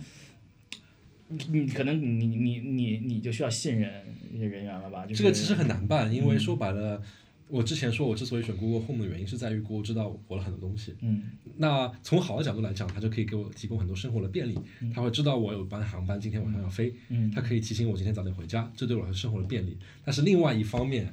[1.28, 3.88] 你你可能你你你你你就需要信任
[4.32, 5.06] 这些人员了吧？
[5.06, 7.00] 就是、这个其实很难办，因为说白了，
[7.48, 10.94] 我之前说我之所以选 Google Home 的原因是在于 Google 知道我了很多东西。
[11.00, 11.22] 嗯
[11.56, 14.56] 那从好的角度来讲，它就可以给我提供很多生活的便利。
[14.94, 19.76] 它会知道我有班航班今天晚上要飞，嗯它可以提醒我今天早点回家，这对我来说生活的便利。
[20.04, 21.12] 但是另外一方面，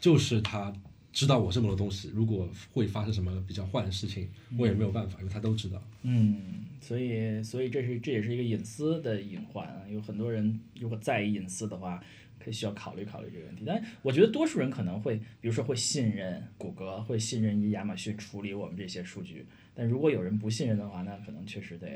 [0.00, 0.72] 就是它
[1.12, 5.82] 知道我这么多东西，如果会发生什么比较坏的事情，我也没有办法，因为它都知道。
[6.02, 9.82] 嗯，所以所以这是这也是一个隐私的隐患啊。
[9.88, 12.02] 有很多人如果在意隐私的话，
[12.42, 13.62] 可以需要考虑考虑这个问题。
[13.66, 19.46] 但我觉得多数人可能会，比如说会信任谷歌，会信任于亚马逊处理我们这些数据。
[19.74, 21.86] 但如果有人不信任的话，那可能确实得。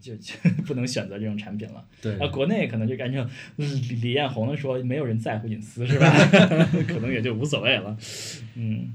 [0.00, 0.34] 就就
[0.66, 1.82] 不能选择这种产品了。
[2.02, 3.26] 对啊，国内可能就按照
[3.56, 3.64] 李
[4.02, 6.10] 李彦宏的说，没有人在乎隐私，是吧？
[6.86, 7.96] 可能也就无所谓了。
[8.54, 8.94] 嗯。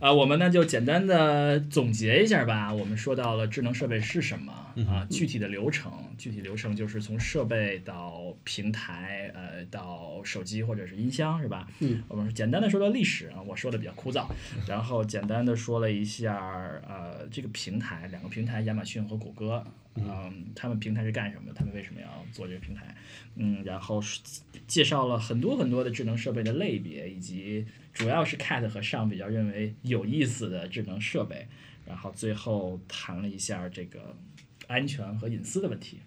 [0.00, 2.72] 啊，我们呢就简单的总结一下吧。
[2.72, 4.52] 我们说到了智能设备是什么
[4.88, 11.68] 啊，具体的流程，具体流程就是从设备到平台，呃，到手机或者是音箱，是吧？
[11.80, 12.02] 嗯。
[12.06, 14.26] 我们简单的说到历史啊，我说的比较枯燥，
[14.68, 16.36] 然后简单的说了一下
[16.86, 19.64] 呃这个平台，两个平台，亚马逊和谷歌，
[19.96, 21.52] 嗯，他们平台是干什么的？
[21.52, 22.94] 他们为什么要做这个平台？
[23.34, 24.00] 嗯，然后
[24.66, 31.48] 介绍了很多很多的智能设备的类别，以及主要是 Cat 和上比较认为有意思的智能设备，
[31.84, 34.14] 然后最后谈了一下这个
[34.68, 35.98] 安全和隐私的问题。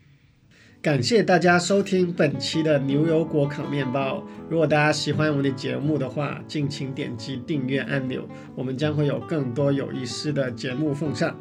[0.82, 4.26] 感谢大家收听本期的牛油果烤面包。
[4.50, 11.38] 如果大家喜欢我们的节目的话，敬请点击订阅按钮，我们将会有更多有意思的节目奉上。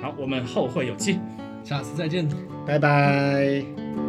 [0.00, 1.18] 好，我们后会有期。
[1.66, 2.28] 下次再见。
[2.64, 4.05] 拜拜。